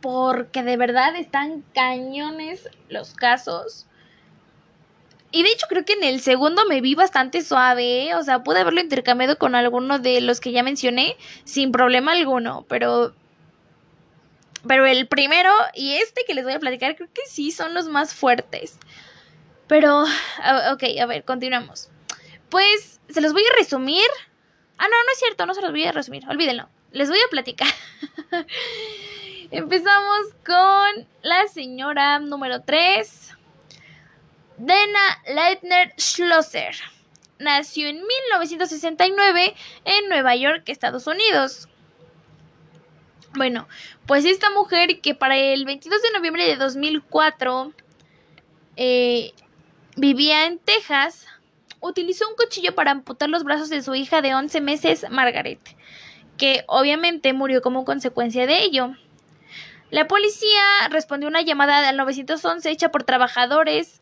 [0.00, 3.86] porque de verdad están cañones los casos.
[5.30, 8.14] Y de hecho creo que en el segundo me vi bastante suave, ¿eh?
[8.16, 12.66] o sea, pude haberlo intercambiado con alguno de los que ya mencioné sin problema alguno,
[12.68, 13.14] pero
[14.66, 17.86] Pero el primero y este que les voy a platicar creo que sí son los
[17.86, 18.76] más fuertes.
[19.68, 21.90] Pero, ok, a ver, continuamos.
[22.50, 24.08] Pues se los voy a resumir.
[24.82, 26.68] Ah, no, no es cierto, no se los voy a resumir, olvídenlo.
[26.90, 27.68] Les voy a platicar.
[29.52, 33.36] Empezamos con la señora número 3,
[34.56, 36.74] Dena Leitner Schlosser.
[37.38, 41.68] Nació en 1969 en Nueva York, Estados Unidos.
[43.34, 43.68] Bueno,
[44.08, 47.72] pues esta mujer que para el 22 de noviembre de 2004
[48.76, 49.30] eh,
[49.94, 51.28] vivía en Texas,
[51.82, 55.60] utilizó un cuchillo para amputar los brazos de su hija de 11 meses, Margaret,
[56.38, 58.94] que obviamente murió como consecuencia de ello.
[59.90, 64.00] La policía respondió una llamada al 911 hecha por trabajadores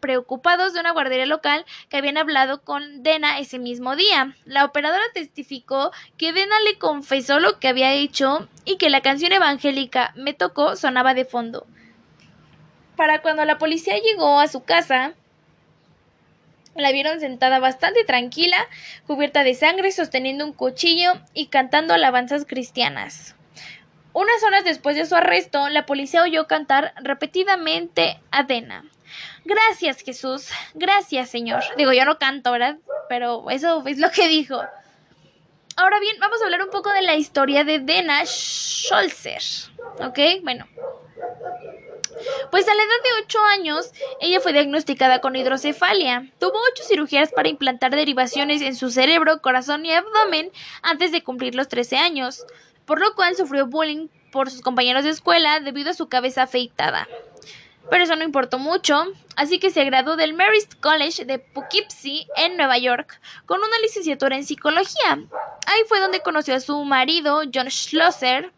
[0.00, 4.34] preocupados de una guardería local que habían hablado con Dena ese mismo día.
[4.44, 9.32] La operadora testificó que Dena le confesó lo que había hecho y que la canción
[9.32, 11.66] evangélica Me tocó sonaba de fondo.
[12.96, 15.14] Para cuando la policía llegó a su casa,
[16.74, 18.56] la vieron sentada bastante tranquila,
[19.06, 23.34] cubierta de sangre, sosteniendo un cuchillo y cantando alabanzas cristianas.
[24.12, 28.84] Unas horas después de su arresto, la policía oyó cantar repetidamente a Dena.
[29.44, 30.48] Gracias, Jesús.
[30.74, 31.62] Gracias, Señor.
[31.76, 32.78] Digo, yo no canto, ¿verdad?
[33.08, 34.60] Pero eso es lo que dijo.
[35.76, 39.42] Ahora bien, vamos a hablar un poco de la historia de Dena Scholzer.
[40.00, 40.18] ¿Ok?
[40.42, 40.66] Bueno.
[42.50, 46.30] Pues a la edad de 8 años, ella fue diagnosticada con hidrocefalia.
[46.38, 50.50] Tuvo 8 cirugías para implantar derivaciones en su cerebro, corazón y abdomen
[50.82, 52.44] antes de cumplir los 13 años,
[52.84, 57.08] por lo cual sufrió bullying por sus compañeros de escuela debido a su cabeza afeitada
[57.90, 59.04] pero eso no importó mucho,
[59.36, 64.36] así que se graduó del Marist College de Poughkeepsie en Nueva York con una licenciatura
[64.36, 65.18] en psicología.
[65.66, 68.52] Ahí fue donde conoció a su marido, John Schlosser,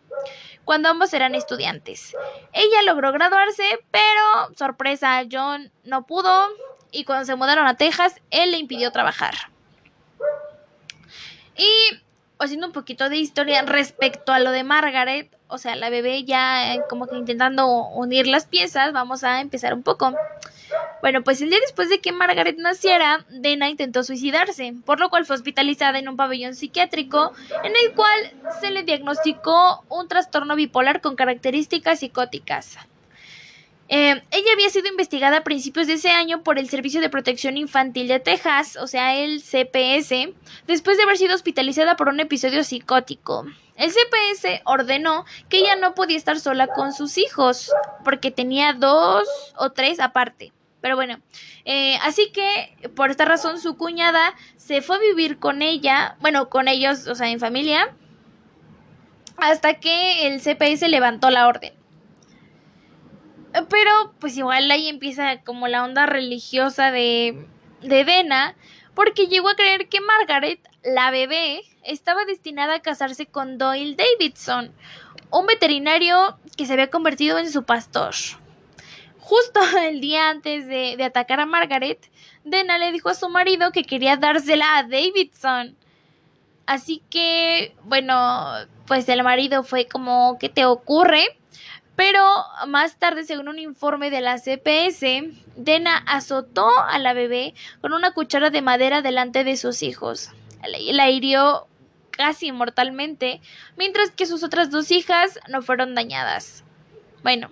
[0.64, 2.16] cuando ambos eran estudiantes.
[2.52, 6.48] Ella logró graduarse, pero sorpresa, John no pudo
[6.90, 9.34] y cuando se mudaron a Texas, él le impidió trabajar.
[11.56, 12.00] Y
[12.38, 16.74] haciendo un poquito de historia respecto a lo de Margaret, o sea, la bebé ya
[16.74, 20.14] eh, como que intentando unir las piezas, vamos a empezar un poco.
[21.00, 25.26] Bueno, pues el día después de que Margaret naciera, Dena intentó suicidarse, por lo cual
[25.26, 27.32] fue hospitalizada en un pabellón psiquiátrico
[27.64, 32.78] en el cual se le diagnosticó un trastorno bipolar con características psicóticas.
[33.94, 37.58] Eh, ella había sido investigada a principios de ese año por el Servicio de Protección
[37.58, 40.32] Infantil de Texas, o sea, el CPS,
[40.66, 43.44] después de haber sido hospitalizada por un episodio psicótico.
[43.76, 47.70] El CPS ordenó que ella no podía estar sola con sus hijos,
[48.04, 50.52] porque tenía dos o tres aparte.
[50.82, 51.20] Pero bueno,
[51.64, 56.50] eh, así que por esta razón su cuñada se fue a vivir con ella, bueno,
[56.50, 57.94] con ellos, o sea, en familia,
[59.36, 61.72] hasta que el CPS levantó la orden.
[63.52, 67.46] Pero pues igual ahí empieza como la onda religiosa de,
[67.82, 68.56] de Dena,
[68.94, 74.72] porque llegó a creer que Margaret, la bebé, estaba destinada a casarse con Doyle Davidson,
[75.30, 78.14] un veterinario que se había convertido en su pastor.
[79.22, 82.10] Justo el día antes de, atacar a Margaret,
[82.44, 85.76] Dena le dijo a su marido que quería dársela a Davidson.
[86.66, 88.16] Así que, bueno,
[88.86, 91.24] pues el marido fue como, ¿qué te ocurre?
[91.94, 92.24] Pero
[92.66, 95.24] más tarde, según un informe de la CPS,
[95.56, 100.30] Dena azotó a la bebé con una cuchara de madera delante de sus hijos.
[100.62, 101.66] La hirió
[102.10, 103.40] casi mortalmente,
[103.76, 106.64] mientras que sus otras dos hijas no fueron dañadas.
[107.22, 107.50] Bueno,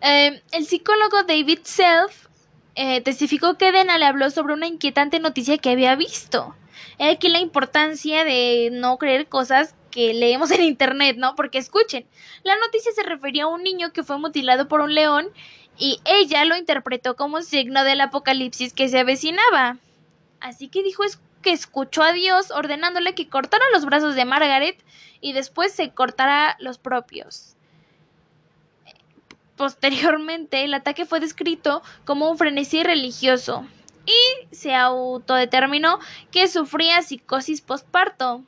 [0.00, 2.26] eh, el psicólogo David Self
[2.74, 6.54] eh, testificó que Dena le habló sobre una inquietante noticia que había visto.
[6.98, 11.34] He aquí la importancia de no creer cosas que leemos en internet, ¿no?
[11.34, 12.06] Porque escuchen,
[12.42, 15.28] la noticia se refería a un niño que fue mutilado por un león
[15.78, 19.78] y ella lo interpretó como un signo del apocalipsis que se avecinaba.
[20.40, 21.02] Así que dijo
[21.42, 24.82] que escuchó a Dios ordenándole que cortara los brazos de Margaret
[25.20, 27.56] y después se cortara los propios.
[29.56, 33.66] Posteriormente, el ataque fue descrito como un frenesí religioso
[34.06, 35.98] y se autodeterminó
[36.30, 38.42] que sufría psicosis postparto.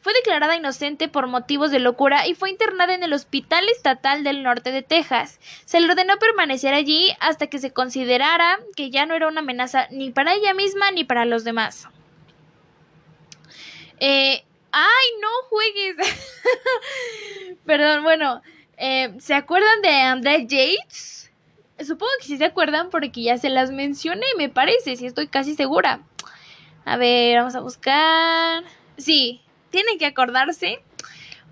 [0.00, 4.42] Fue declarada inocente por motivos de locura y fue internada en el Hospital Estatal del
[4.42, 5.40] Norte de Texas.
[5.64, 9.88] Se le ordenó permanecer allí hasta que se considerara que ya no era una amenaza
[9.90, 11.88] ni para ella misma ni para los demás.
[13.98, 15.96] Eh, ¡Ay, no juegues!
[17.64, 18.42] Perdón, bueno,
[18.76, 21.30] eh, ¿se acuerdan de Andrea Yates?
[21.78, 25.54] Supongo que sí se acuerdan porque ya se las mencioné, me parece, si estoy casi
[25.54, 26.00] segura.
[26.84, 28.64] A ver, vamos a buscar.
[28.96, 30.82] Sí, tienen que acordarse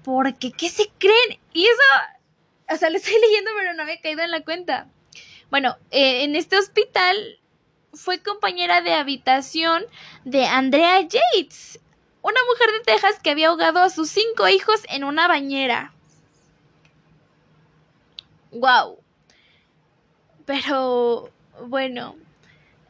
[0.04, 1.40] Porque, ¿qué se creen?
[1.52, 4.86] Y eso, o sea, lo estoy leyendo, pero no he caído en la cuenta.
[5.50, 7.38] Bueno, eh, en este hospital
[7.92, 9.84] fue compañera de habitación
[10.24, 11.78] de Andrea Yates,
[12.22, 15.92] una mujer de Texas que había ahogado a sus cinco hijos en una bañera.
[18.52, 18.98] Wow.
[20.44, 21.30] Pero,
[21.66, 22.16] bueno,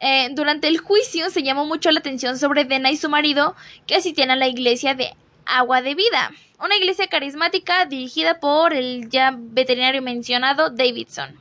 [0.01, 3.55] eh, durante el juicio se llamó mucho la atención sobre Dena y su marido
[3.87, 5.15] que asistían a la iglesia de
[5.47, 11.37] Agua de Vida, una iglesia carismática dirigida por el ya veterinario mencionado Davidson.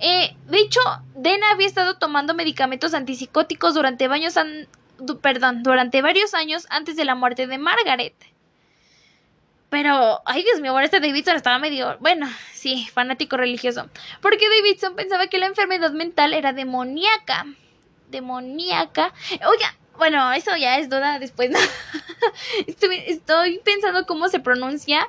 [0.00, 0.80] Eh, de hecho,
[1.14, 4.08] Dena había estado tomando medicamentos antipsicóticos durante,
[5.20, 8.14] perdón, durante varios años antes de la muerte de Margaret.
[9.70, 13.88] Pero, ay Dios mío, ahora este Davidson estaba medio, bueno, sí, fanático religioso.
[14.22, 17.44] Porque Davidson pensaba que la enfermedad mental era demoníaca.
[18.08, 19.12] Demoníaca.
[19.46, 21.50] Oiga, bueno, eso ya es duda después.
[21.50, 21.58] ¿no?
[22.66, 25.06] estoy, estoy pensando cómo se pronuncia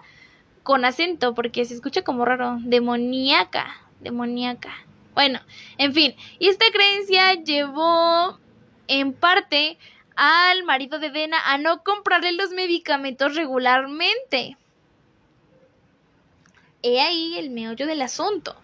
[0.64, 2.58] con acento, porque se escucha como raro.
[2.62, 3.78] Demoníaca.
[4.02, 4.76] Demoníaca.
[5.14, 5.40] Bueno,
[5.78, 6.16] en fin.
[6.38, 8.40] Y esta creencia llevó
[8.88, 9.78] en parte
[10.22, 14.58] al marido de Dena a no comprarle los medicamentos regularmente.
[16.84, 18.58] He ahí el meollo del asunto,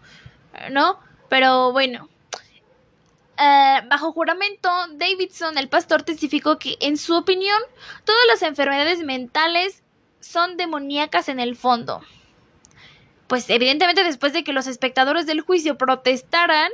[0.71, 0.99] ¿no?
[1.29, 2.09] Pero bueno,
[3.37, 7.61] eh, bajo juramento, Davidson, el pastor, testificó que, en su opinión,
[8.03, 9.81] todas las enfermedades mentales
[10.19, 12.01] son demoníacas en el fondo.
[13.27, 16.69] Pues evidentemente después de que los espectadores del juicio protestaran,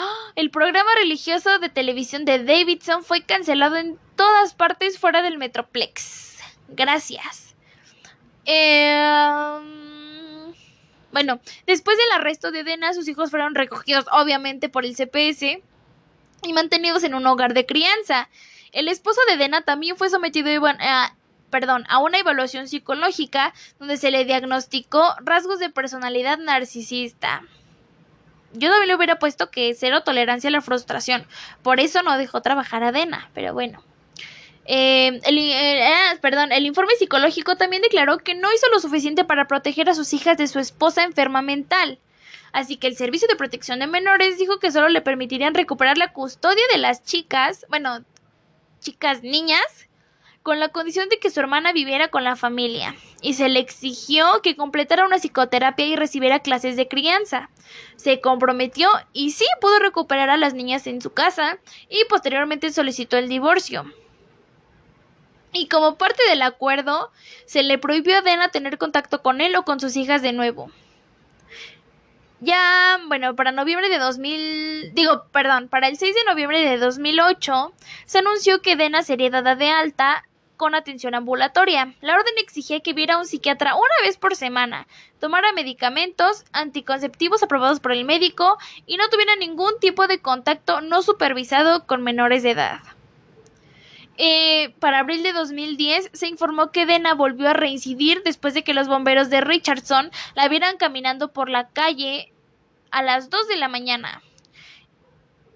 [0.36, 6.38] el programa religioso de televisión de Davidson fue cancelado en todas partes fuera del Metroplex.
[6.68, 7.54] Gracias.
[8.44, 9.62] Em,
[11.12, 15.62] bueno, después del arresto de Dena, sus hijos fueron recogidos obviamente por el CPS
[16.42, 18.28] y mantenidos en un hogar de crianza.
[18.72, 21.16] El esposo de Dena también fue sometido a,
[21.50, 27.42] perdón, a una evaluación psicológica donde se le diagnosticó rasgos de personalidad narcisista.
[28.52, 31.26] Yo también le hubiera puesto que cero tolerancia a la frustración.
[31.62, 33.30] Por eso no dejó trabajar a Dena.
[33.34, 33.82] Pero bueno.
[34.66, 39.48] El, eh, ah, perdón, el informe psicológico también declaró que no hizo lo suficiente para
[39.48, 41.98] proteger a sus hijas de su esposa enferma mental.
[42.52, 46.12] Así que el Servicio de Protección de Menores dijo que solo le permitirían recuperar la
[46.12, 48.04] custodia de las chicas, bueno,
[48.80, 49.88] chicas niñas,
[50.50, 54.42] con la condición de que su hermana viviera con la familia, y se le exigió
[54.42, 57.50] que completara una psicoterapia y recibiera clases de crianza.
[57.94, 63.16] Se comprometió y sí pudo recuperar a las niñas en su casa y posteriormente solicitó
[63.16, 63.84] el divorcio.
[65.52, 67.12] Y como parte del acuerdo,
[67.46, 70.68] se le prohibió a Dena tener contacto con él o con sus hijas de nuevo.
[72.40, 77.72] Ya, bueno, para noviembre de 2000, digo, perdón, para el 6 de noviembre de 2008,
[78.06, 80.24] se anunció que Dena sería dada de alta
[80.60, 81.94] con atención ambulatoria.
[82.02, 84.86] La orden exigía que viera a un psiquiatra una vez por semana,
[85.18, 91.00] tomara medicamentos anticonceptivos aprobados por el médico y no tuviera ningún tipo de contacto no
[91.00, 92.80] supervisado con menores de edad.
[94.18, 98.74] Eh, para abril de 2010 se informó que Dena volvió a reincidir después de que
[98.74, 102.34] los bomberos de Richardson la vieran caminando por la calle
[102.90, 104.20] a las 2 de la mañana.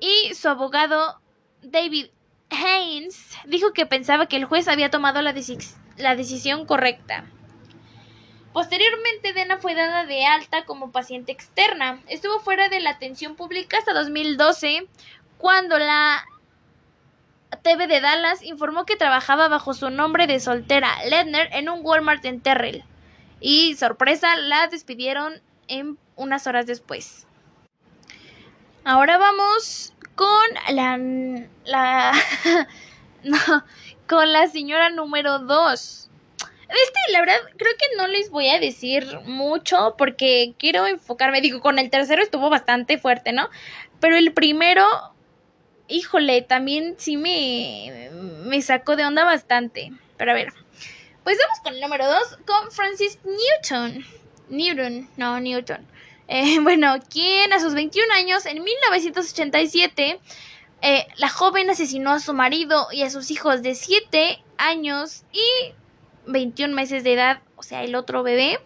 [0.00, 1.20] Y su abogado
[1.61, 2.07] David
[2.55, 7.24] Haynes dijo que pensaba que el juez había tomado la, decisión correcta.
[8.52, 12.00] Posteriormente, Dena fue dada de alta como paciente externa.
[12.07, 14.86] Estuvo fuera de la atención pública hasta 2012,
[15.38, 16.24] cuando la
[17.62, 22.24] TV de Dallas informó que trabajaba bajo su nombre de soltera, Ledner, en un Walmart
[22.24, 22.84] en Terrell.
[23.40, 27.26] Y, sorpresa, la despidieron en unas horas después.
[28.84, 30.98] Ahora vamos con la,
[31.64, 32.12] la
[33.24, 33.38] no,
[34.06, 36.10] con la señora número 2.
[36.68, 41.40] Este, la verdad, creo que no les voy a decir mucho porque quiero enfocarme.
[41.40, 43.48] Digo, con el tercero estuvo bastante fuerte, ¿no?
[44.00, 44.86] Pero el primero,
[45.88, 49.92] híjole, también sí me, me sacó de onda bastante.
[50.16, 50.52] Pero a ver,
[51.22, 54.04] pues vamos con el número 2, con Francis Newton.
[54.48, 55.86] Newton, no, Newton.
[56.29, 60.20] Eh, bueno, quien a sus 21 años, en 1987,
[60.83, 65.72] eh, la joven asesinó a su marido y a sus hijos de 7 años y
[66.27, 68.59] 21 meses de edad, o sea, el otro bebé.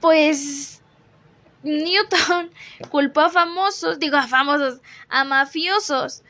[0.00, 0.82] Pues
[1.62, 2.50] Newton
[2.90, 6.22] culpó a famosos, digo a famosos, a mafiosos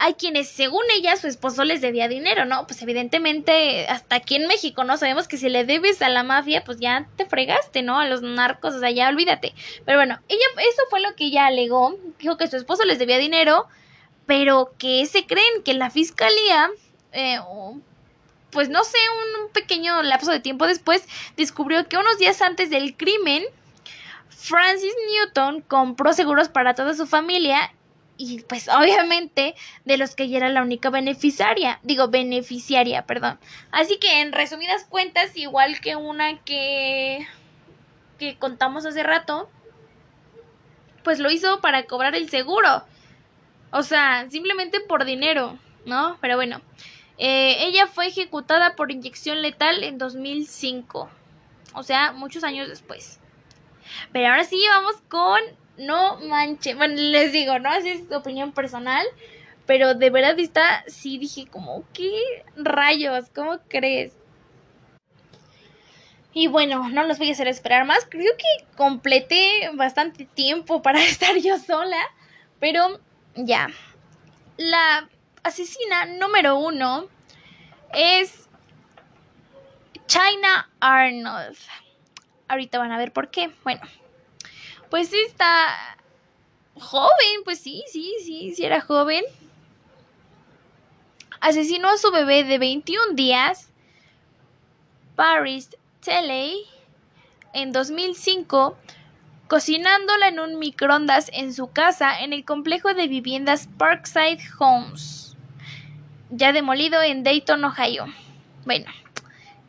[0.00, 2.66] hay quienes, según ella, su esposo les debía dinero, ¿no?
[2.66, 4.96] Pues evidentemente, hasta aquí en México, ¿no?
[4.96, 7.98] Sabemos que si le debes a la mafia, pues ya te fregaste, ¿no?
[7.98, 9.54] A los narcos, o sea, ya olvídate.
[9.84, 13.18] Pero bueno, ella, eso fue lo que ella alegó, dijo que su esposo les debía
[13.18, 13.66] dinero,
[14.26, 16.70] pero que se creen que la fiscalía,
[17.12, 17.40] eh,
[18.50, 18.98] pues no sé,
[19.44, 21.04] un pequeño lapso de tiempo después,
[21.36, 23.44] descubrió que unos días antes del crimen,
[24.28, 27.72] Francis Newton compró seguros para toda su familia
[28.18, 29.54] y pues obviamente
[29.84, 33.38] de los que ella era la única beneficiaria, digo beneficiaria, perdón.
[33.70, 37.26] Así que en resumidas cuentas, igual que una que
[38.18, 39.48] que contamos hace rato,
[41.04, 42.84] pues lo hizo para cobrar el seguro.
[43.70, 45.56] O sea, simplemente por dinero,
[45.86, 46.18] ¿no?
[46.20, 46.60] Pero bueno,
[47.16, 51.08] eh, ella fue ejecutada por inyección letal en 2005.
[51.74, 53.20] O sea, muchos años después.
[54.12, 55.40] Pero ahora sí vamos con
[55.78, 56.74] no manche.
[56.74, 57.70] Bueno, les digo, ¿no?
[57.70, 59.06] Así es opinión personal.
[59.66, 63.28] Pero de verdad está, sí dije como, ¿qué rayos?
[63.34, 64.14] ¿Cómo crees?
[66.32, 68.06] Y bueno, no los voy a hacer esperar más.
[68.08, 72.00] Creo que completé bastante tiempo para estar yo sola.
[72.60, 73.00] Pero
[73.34, 73.68] ya.
[74.56, 75.08] La
[75.42, 77.06] asesina número uno
[77.92, 78.48] es
[80.06, 81.56] China Arnold.
[82.48, 83.50] Ahorita van a ver por qué.
[83.64, 83.82] Bueno,
[84.90, 85.96] pues está
[86.74, 89.24] joven, pues sí, sí, sí, sí era joven.
[91.40, 93.70] Asesinó a su bebé de 21 días,
[95.14, 95.70] Paris
[96.00, 96.64] Telley,
[97.52, 98.76] en 2005,
[99.48, 105.36] cocinándola en un microondas en su casa en el complejo de viviendas Parkside Homes,
[106.30, 108.06] ya demolido en Dayton, Ohio.
[108.64, 108.86] Bueno,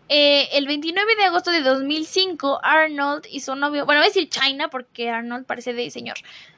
[0.10, 4.28] eh, el 29 de agosto de 2005, Arnold y su novio, bueno, voy a decir
[4.30, 6.18] China porque Arnold parece de señor.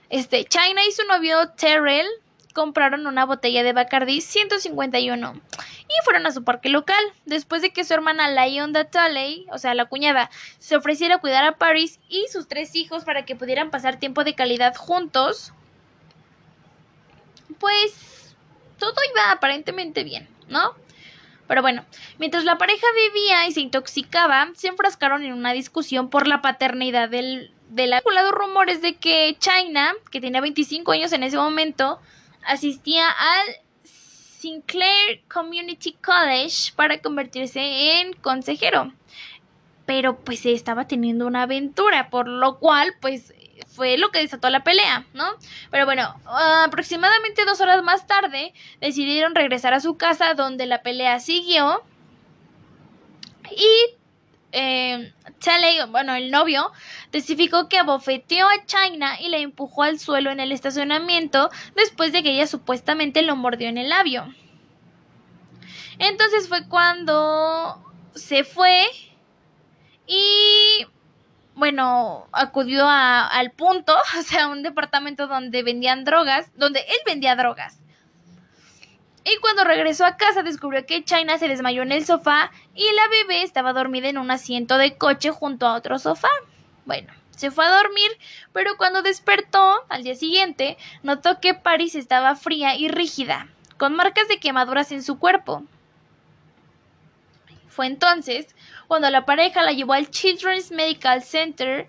[0.09, 2.07] Este, China y su novio Terrell
[2.53, 7.03] compraron una botella de Bacardi 151 y fueron a su parque local.
[7.25, 10.29] Después de que su hermana Lyonda Tully, o sea, la cuñada,
[10.59, 14.23] se ofreciera a cuidar a Paris y sus tres hijos para que pudieran pasar tiempo
[14.23, 15.53] de calidad juntos,
[17.59, 18.35] pues
[18.79, 20.73] todo iba aparentemente bien, ¿no?
[21.51, 21.83] Pero bueno,
[22.17, 27.09] mientras la pareja vivía y se intoxicaba, se enfrascaron en una discusión por la paternidad
[27.09, 31.99] del, del lado rumores de que China, que tenía 25 años en ese momento,
[32.45, 33.47] asistía al
[33.83, 38.93] Sinclair Community College para convertirse en consejero.
[39.85, 43.33] Pero pues estaba teniendo una aventura, por lo cual pues
[43.73, 45.25] fue lo que desató la pelea, ¿no?
[45.69, 51.19] Pero bueno, aproximadamente dos horas más tarde decidieron regresar a su casa donde la pelea
[51.19, 51.83] siguió.
[53.49, 53.97] Y
[54.51, 55.11] eh,
[55.89, 56.71] bueno, el novio,
[57.09, 62.23] testificó que abofeteó a China y la empujó al suelo en el estacionamiento después de
[62.23, 64.33] que ella supuestamente lo mordió en el labio.
[65.97, 67.81] Entonces fue cuando
[68.15, 68.85] se fue
[70.07, 70.85] y
[71.55, 77.35] bueno, acudió a, al punto, o sea, un departamento donde vendían drogas, donde él vendía
[77.35, 77.81] drogas.
[79.23, 83.07] Y cuando regresó a casa descubrió que China se desmayó en el sofá y la
[83.09, 86.29] bebé estaba dormida en un asiento de coche junto a otro sofá.
[86.85, 88.11] Bueno, se fue a dormir,
[88.51, 93.47] pero cuando despertó al día siguiente, notó que Paris estaba fría y rígida,
[93.77, 95.63] con marcas de quemaduras en su cuerpo.
[97.67, 98.55] Fue entonces
[98.91, 101.87] cuando la pareja la llevó al Children's Medical Center,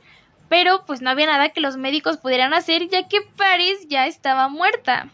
[0.48, 4.48] pero pues no había nada que los médicos pudieran hacer ya que Paris ya estaba
[4.48, 5.08] muerta.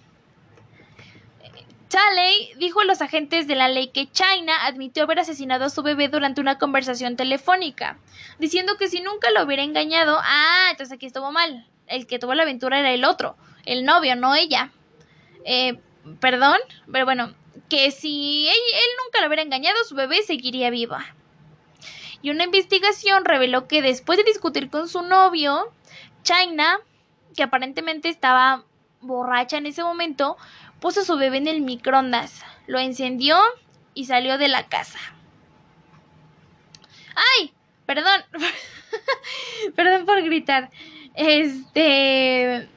[1.89, 5.83] Taley dijo a los agentes de la ley que China admitió haber asesinado a su
[5.83, 7.97] bebé durante una conversación telefónica,
[8.39, 11.67] diciendo que si nunca lo hubiera engañado, ah, entonces aquí estuvo mal.
[11.87, 13.35] El que tuvo la aventura era el otro,
[13.65, 14.73] el novio, no ella.
[15.47, 15.79] Eh,
[16.21, 16.59] perdón,
[16.93, 17.35] pero bueno,
[17.71, 21.15] que si él, él nunca lo hubiera engañado, su bebé seguiría viva.
[22.23, 25.73] Y una investigación reveló que después de discutir con su novio,
[26.23, 26.79] China,
[27.37, 28.65] que aparentemente estaba
[29.01, 30.37] borracha en ese momento,
[30.81, 33.39] puso a su bebé en el microondas, lo encendió
[33.95, 34.99] y salió de la casa.
[37.15, 37.53] ¡Ay!
[37.87, 38.23] Perdón.
[39.77, 40.71] Perdón por gritar.
[41.15, 42.69] Este.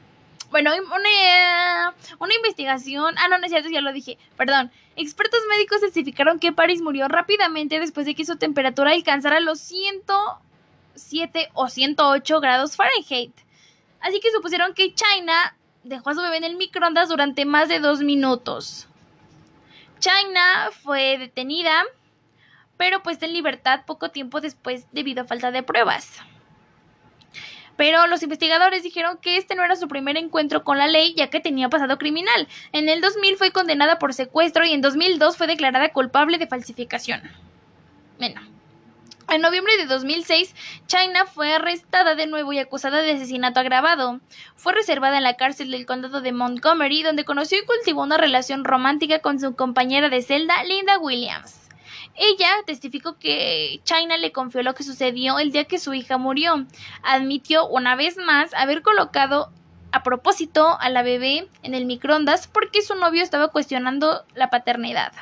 [0.52, 3.16] Bueno, una, una investigación.
[3.18, 4.18] Ah, no, no es cierto, ya lo dije.
[4.38, 4.72] Perdón.
[4.98, 11.50] Expertos médicos testificaron que Paris murió rápidamente después de que su temperatura alcanzara los 107
[11.54, 13.34] o 108 grados Fahrenheit.
[14.02, 17.80] Así que supusieron que China dejó a su bebé en el microondas durante más de
[17.80, 18.90] dos minutos.
[20.00, 21.84] China fue detenida,
[22.76, 26.22] pero puesta en libertad poco tiempo después debido a falta de pruebas.
[27.82, 31.32] Pero los investigadores dijeron que este no era su primer encuentro con la ley, ya
[31.32, 32.48] que tenía pasado criminal.
[32.74, 37.24] En el 2000 fue condenada por secuestro y en 2002 fue declarada culpable de falsificación.
[38.20, 38.40] Bueno,
[39.32, 40.54] en noviembre de 2006,
[40.86, 44.22] China fue arrestada de nuevo y acusada de asesinato agravado.
[44.56, 48.64] Fue reservada en la cárcel del condado de Montgomery, donde conoció y cultivó una relación
[48.64, 51.71] romántica con su compañera de celda, Linda Williams.
[52.16, 56.66] Ella testificó que China le confió lo que sucedió el día que su hija murió.
[57.04, 59.52] Admitió una vez más haber colocado
[59.92, 65.14] a propósito a la bebé en el microondas porque su novio estaba cuestionando la paternidad.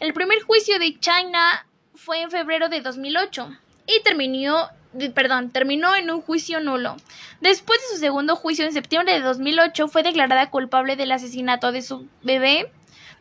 [0.00, 3.48] El primer juicio de China fue en febrero de 2008
[3.86, 4.68] y terminó,
[5.14, 6.96] perdón, terminó en un juicio nulo.
[7.40, 11.82] Después de su segundo juicio en septiembre de 2008 fue declarada culpable del asesinato de
[11.82, 12.70] su bebé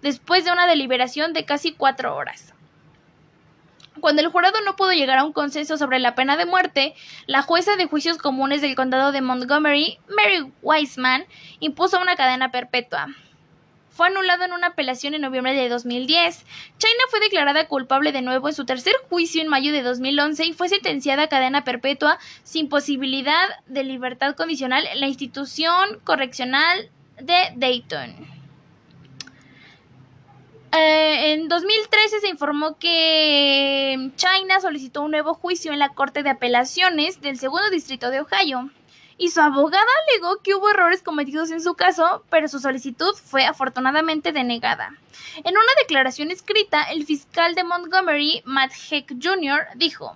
[0.01, 2.54] después de una deliberación de casi cuatro horas.
[4.01, 6.95] Cuando el jurado no pudo llegar a un consenso sobre la pena de muerte,
[7.27, 11.25] la jueza de juicios comunes del condado de Montgomery, Mary Wiseman,
[11.59, 13.07] impuso una cadena perpetua.
[13.89, 16.45] Fue anulado en una apelación en noviembre de 2010.
[16.77, 20.53] China fue declarada culpable de nuevo en su tercer juicio en mayo de 2011 y
[20.53, 26.89] fue sentenciada a cadena perpetua sin posibilidad de libertad condicional en la institución correccional
[27.21, 28.34] de Dayton.
[30.77, 36.31] Eh, en 2013 se informó que China solicitó un nuevo juicio en la Corte de
[36.31, 38.69] Apelaciones del Segundo Distrito de Ohio
[39.17, 43.45] y su abogada alegó que hubo errores cometidos en su caso, pero su solicitud fue
[43.45, 44.93] afortunadamente denegada.
[45.37, 50.13] En una declaración escrita, el fiscal de Montgomery, Matt Heck Jr., dijo,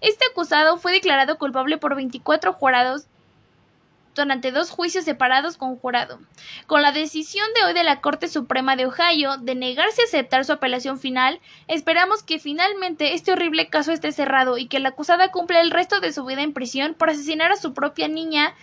[0.00, 3.06] Este acusado fue declarado culpable por 24 jurados
[4.16, 6.18] durante dos juicios separados con jurado.
[6.66, 10.44] Con la decisión de hoy de la Corte Suprema de Ohio de negarse a aceptar
[10.44, 15.30] su apelación final, esperamos que finalmente este horrible caso esté cerrado y que la acusada
[15.30, 18.54] cumpla el resto de su vida en prisión por asesinar a su propia niña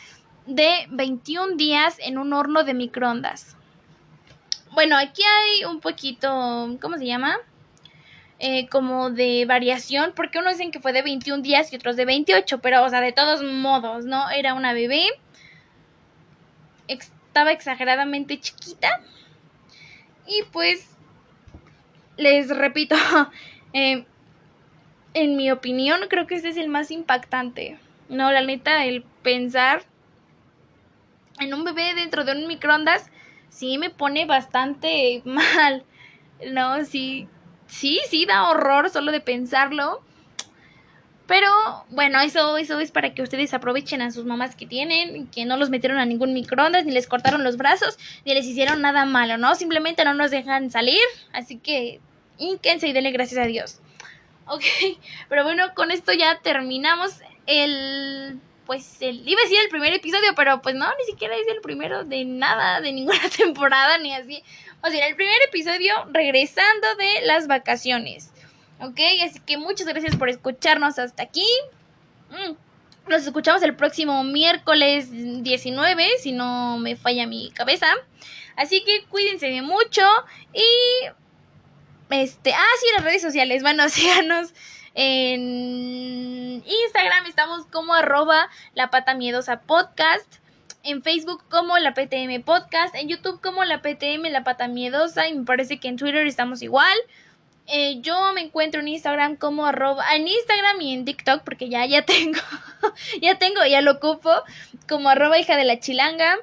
[0.46, 3.56] de 21 días en un horno de microondas.
[4.72, 7.38] Bueno, aquí hay un poquito, ¿cómo se llama?
[8.40, 12.06] Eh, como de variación, porque unos dicen que fue de 21 días y otros de
[12.06, 14.30] 28, pero o sea, de todos modos, ¿no?
[14.32, 15.06] Era una bebé
[16.88, 19.02] estaba exageradamente chiquita.
[20.28, 20.88] Y pues,
[22.18, 22.96] les repito,
[23.74, 24.06] eh,
[25.14, 27.78] en mi opinión, creo que este es el más impactante.
[28.10, 29.84] No, la neta, el pensar
[31.40, 33.10] en un bebé dentro de un microondas,
[33.50, 35.84] sí me pone bastante mal.
[36.52, 37.28] No, sí,
[37.68, 40.04] sí, sí da horror solo de pensarlo.
[41.34, 41.50] Pero
[41.90, 45.58] bueno, eso, eso es para que ustedes aprovechen a sus mamás que tienen, que no
[45.58, 49.40] los metieron a ningún microondas, ni les cortaron los brazos, ni les hicieron nada malo,
[49.40, 49.56] ¿no?
[49.56, 52.00] Simplemente no nos dejan salir, así que
[52.38, 53.80] ínquense y denle gracias a Dios.
[54.46, 54.64] Ok,
[55.28, 60.36] pero bueno, con esto ya terminamos el pues el, iba a decir el primer episodio,
[60.36, 64.44] pero pues no, ni siquiera es el primero de nada, de ninguna temporada, ni así.
[64.84, 68.33] O sea, el primer episodio regresando de las vacaciones.
[68.80, 69.00] ¿Ok?
[69.26, 71.46] Así que muchas gracias por escucharnos hasta aquí.
[72.30, 72.54] Mm.
[73.10, 77.88] Nos escuchamos el próximo miércoles 19, si no me falla mi cabeza.
[78.56, 80.02] Así que cuídense mucho
[80.54, 80.64] y
[82.10, 84.54] este, ah, sí, las redes sociales, bueno, síganos
[84.96, 90.36] en Instagram estamos como arroba la pata miedosa podcast,
[90.84, 95.34] en Facebook como la PTM podcast, en YouTube como la PTM la pata miedosa y
[95.34, 96.98] me parece que en Twitter estamos igual.
[97.68, 101.86] Eh, yo me encuentro en Instagram como arroba, en Instagram y en TikTok, porque ya,
[101.86, 102.40] ya tengo,
[103.22, 104.32] ya tengo, ya lo ocupo,
[104.88, 106.38] como arroba hija de la chilanga.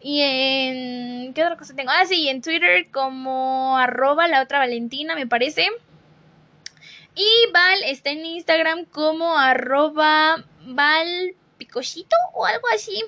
[0.00, 1.90] Y en, ¿qué otra cosa tengo?
[1.90, 5.68] Ah, sí, en Twitter como arroba la otra Valentina, me parece.
[7.16, 13.02] Y Val está en Instagram como arroba Val Picochito o algo así.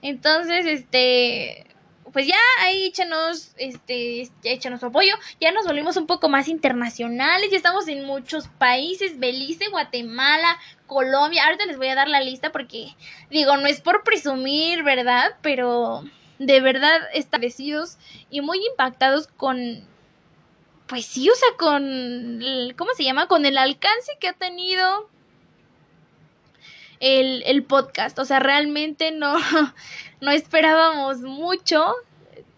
[0.00, 1.65] Entonces, este,
[2.16, 7.58] pues ya ahí échanos, este, échanos apoyo, ya nos volvimos un poco más internacionales, ya
[7.58, 12.96] estamos en muchos países, Belice, Guatemala, Colombia, ahorita les voy a dar la lista porque
[13.28, 15.36] digo, no es por presumir, ¿verdad?
[15.42, 16.04] Pero
[16.38, 17.98] de verdad establecidos
[18.30, 19.86] y muy impactados con,
[20.86, 22.40] pues sí, o sea, con,
[22.78, 23.28] ¿cómo se llama?
[23.28, 25.10] Con el alcance que ha tenido
[27.00, 29.36] el, el podcast, o sea, realmente no
[30.26, 31.94] no esperábamos mucho.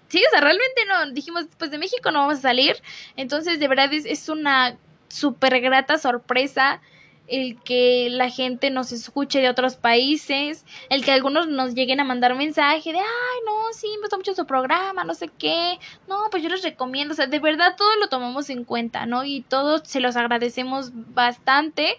[0.09, 2.77] Sí, o sea, realmente no, dijimos, pues de México no vamos a salir.
[3.15, 6.81] Entonces, de verdad es, es una súper grata sorpresa
[7.27, 12.05] el que la gente nos escuche de otros países, el que algunos nos lleguen a
[12.05, 16.31] mandar mensaje de, ay, no, sí, me gusta mucho su programa, no sé qué, no,
[16.31, 19.25] pues yo les recomiendo, o sea, de verdad todo lo tomamos en cuenta, ¿no?
[19.25, 21.99] Y todos se los agradecemos bastante.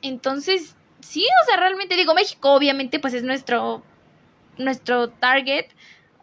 [0.00, 3.82] Entonces, sí, o sea, realmente digo, México obviamente pues es nuestro
[4.58, 5.66] nuestro target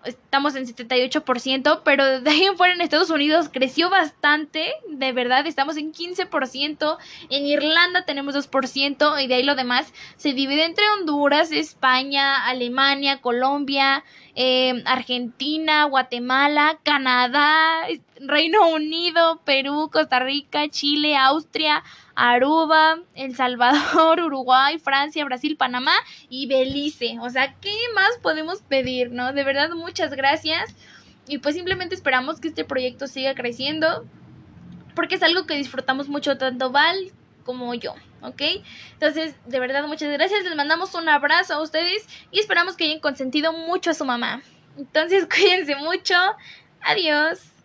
[0.06, 5.46] estamos en 78%, pero de ahí en fuera en Estados Unidos creció bastante, de verdad,
[5.46, 6.98] estamos en 15%,
[7.30, 13.22] en Irlanda tenemos 2% y de ahí lo demás se divide entre Honduras, España, Alemania,
[13.22, 14.04] Colombia,
[14.36, 17.86] eh, Argentina, Guatemala, Canadá,
[18.22, 21.84] Reino Unido, Perú, Costa Rica, Chile, Austria,
[22.20, 25.94] Aruba, El Salvador, Uruguay, Francia, Brasil, Panamá
[26.30, 27.18] y Belice.
[27.22, 29.32] O sea, ¿qué más podemos pedir, no?
[29.32, 30.76] De verdad, muchas gracias.
[31.30, 34.06] Y pues simplemente esperamos que este proyecto siga creciendo.
[34.96, 37.14] Porque es algo que disfrutamos mucho tanto Val
[37.46, 38.42] como yo, ¿ok?
[38.94, 40.44] Entonces, de verdad, muchas gracias.
[40.44, 44.42] Les mandamos un abrazo a ustedes y esperamos que hayan consentido mucho a su mamá.
[44.78, 46.16] Entonces, cuídense mucho.
[46.82, 47.59] Adiós.